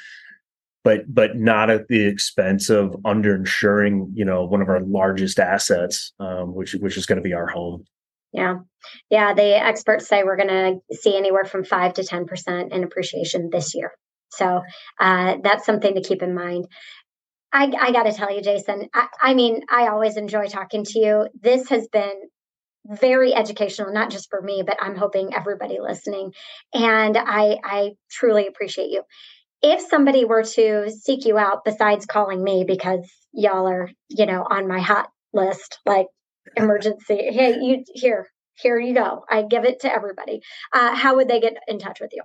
but 0.85 1.13
but 1.13 1.37
not 1.37 1.71
at 1.71 1.89
the 1.89 2.07
expense 2.07 2.69
of 2.71 2.91
underinsuring 3.05 4.11
you 4.15 4.25
know 4.25 4.45
one 4.45 4.63
of 4.63 4.69
our 4.69 4.81
largest 4.81 5.41
assets 5.41 6.13
um, 6.21 6.55
which 6.55 6.75
which 6.75 6.97
is 6.97 7.07
going 7.07 7.17
to 7.17 7.23
be 7.23 7.33
our 7.33 7.49
home. 7.49 7.85
Yeah. 8.33 8.59
Yeah 9.11 9.35
the 9.35 9.57
experts 9.65 10.07
say 10.07 10.23
we're 10.23 10.37
going 10.37 10.49
to 10.49 10.97
see 10.97 11.17
anywhere 11.17 11.45
from 11.45 11.65
5 11.65 11.95
to 11.95 12.03
10% 12.03 12.73
in 12.73 12.85
appreciation 12.85 13.49
this 13.51 13.75
year. 13.75 13.93
So 14.31 14.63
uh, 15.01 15.37
that's 15.43 15.65
something 15.65 15.95
to 15.95 16.03
keep 16.03 16.23
in 16.23 16.35
mind. 16.35 16.67
I, 17.53 17.73
I 17.81 17.93
got 17.93 18.03
to 18.03 18.13
tell 18.13 18.35
you 18.35 18.43
jason 18.43 18.89
I, 18.93 19.07
I 19.21 19.35
mean 19.35 19.63
i 19.71 19.87
always 19.87 20.17
enjoy 20.17 20.47
talking 20.47 20.85
to 20.85 20.99
you. 20.99 21.29
This 21.41 21.69
has 21.71 21.89
been 21.89 22.15
very 22.87 23.33
educational 23.33 23.93
not 23.93 24.11
just 24.11 24.29
for 24.29 24.43
me 24.43 24.63
but 24.67 24.77
i'm 24.79 24.97
hoping 24.97 25.33
everybody 25.33 25.79
listening. 25.81 26.33
And 26.75 27.17
i 27.17 27.57
i 27.65 27.93
truly 28.11 28.47
appreciate 28.49 28.91
you 28.91 29.05
if 29.65 29.81
somebody 29.89 30.27
were 30.27 30.43
to 30.43 30.91
seek 30.91 31.25
you 31.25 31.39
out 31.39 31.65
besides 31.65 32.05
calling 32.05 32.45
me 32.45 32.65
because 32.65 33.11
y'all 33.33 33.67
are, 33.67 33.89
you 34.09 34.27
know, 34.27 34.47
on 34.49 34.69
my 34.69 34.79
hot 34.79 35.09
list, 35.33 35.79
like 35.87 36.09
emergency, 36.57 37.31
hey, 37.33 37.57
you 37.61 37.83
here, 37.95 38.29
here 38.57 38.79
you 38.79 38.95
go. 38.95 39.25
I 39.29 39.43
give 39.43 39.65
it 39.65 39.81
to 39.81 39.93
everybody. 39.93 40.43
Uh, 40.73 40.95
how 40.95 41.17
would 41.17 41.27
they 41.29 41.41
get 41.41 41.57
in 41.67 41.79
touch 41.79 42.01
with 42.01 42.11
you? 42.13 42.23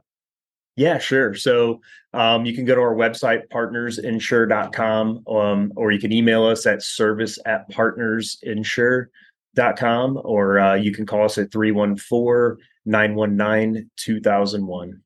Yeah, 0.75 0.97
sure. 0.97 1.33
So 1.33 1.79
um, 2.13 2.45
you 2.45 2.53
can 2.53 2.65
go 2.65 2.75
to 2.75 2.81
our 2.81 2.95
website, 2.95 3.43
partnersinsure.com, 3.53 5.23
um, 5.27 5.71
or 5.77 5.91
you 5.91 5.99
can 5.99 6.11
email 6.11 6.43
us 6.45 6.65
at 6.65 6.83
service 6.83 7.39
at 7.45 7.71
partnersinsure.com, 7.71 10.21
or 10.23 10.59
uh, 10.59 10.75
you 10.75 10.93
can 10.93 11.05
call 11.05 11.23
us 11.23 11.37
at 11.37 11.53
314 11.53 12.57
919 12.85 13.89
2001. 13.97 15.01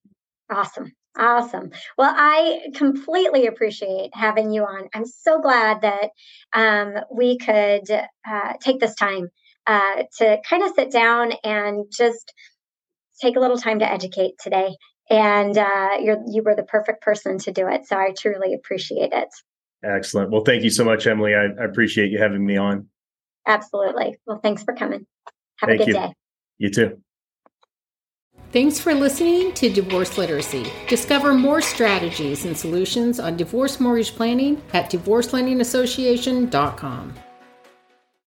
Awesome. 0.51 0.91
Awesome. 1.17 1.71
Well, 1.97 2.13
I 2.15 2.69
completely 2.73 3.45
appreciate 3.45 4.11
having 4.13 4.51
you 4.51 4.63
on. 4.63 4.89
I'm 4.93 5.05
so 5.05 5.39
glad 5.39 5.81
that 5.81 6.09
um, 6.53 6.95
we 7.15 7.37
could 7.37 7.89
uh, 7.91 8.53
take 8.59 8.79
this 8.79 8.95
time 8.95 9.29
uh, 9.67 10.03
to 10.17 10.37
kind 10.47 10.63
of 10.63 10.73
sit 10.75 10.91
down 10.91 11.33
and 11.43 11.85
just 11.91 12.33
take 13.21 13.35
a 13.35 13.39
little 13.39 13.57
time 13.57 13.79
to 13.79 13.91
educate 13.91 14.33
today. 14.41 14.75
And 15.09 15.57
uh, 15.57 15.97
you're, 16.01 16.17
you 16.27 16.41
were 16.43 16.55
the 16.55 16.63
perfect 16.63 17.03
person 17.03 17.37
to 17.39 17.51
do 17.51 17.67
it. 17.67 17.85
So 17.85 17.95
I 17.95 18.13
truly 18.17 18.55
appreciate 18.55 19.11
it. 19.13 19.29
Excellent. 19.83 20.31
Well, 20.31 20.43
thank 20.43 20.63
you 20.63 20.69
so 20.69 20.83
much, 20.83 21.05
Emily. 21.05 21.35
I, 21.35 21.61
I 21.61 21.65
appreciate 21.65 22.09
you 22.09 22.17
having 22.17 22.43
me 22.43 22.57
on. 22.57 22.87
Absolutely. 23.45 24.17
Well, 24.25 24.39
thanks 24.41 24.63
for 24.63 24.73
coming. 24.73 25.05
Have 25.57 25.69
thank 25.69 25.81
a 25.81 25.85
good 25.85 25.91
you. 25.91 25.99
day. 25.99 26.13
You 26.57 26.69
too. 26.69 27.01
Thanks 28.53 28.79
for 28.79 28.93
listening 28.93 29.51
to 29.53 29.67
Divorce 29.67 30.15
Literacy. 30.15 30.71
Discover 30.87 31.33
more 31.33 31.59
strategies 31.59 32.45
and 32.45 32.55
solutions 32.55 33.19
on 33.19 33.35
divorce 33.35 33.79
mortgage 33.79 34.15
planning 34.15 34.61
at 34.73 34.91
divorcelendingassociation.com. 34.91 37.15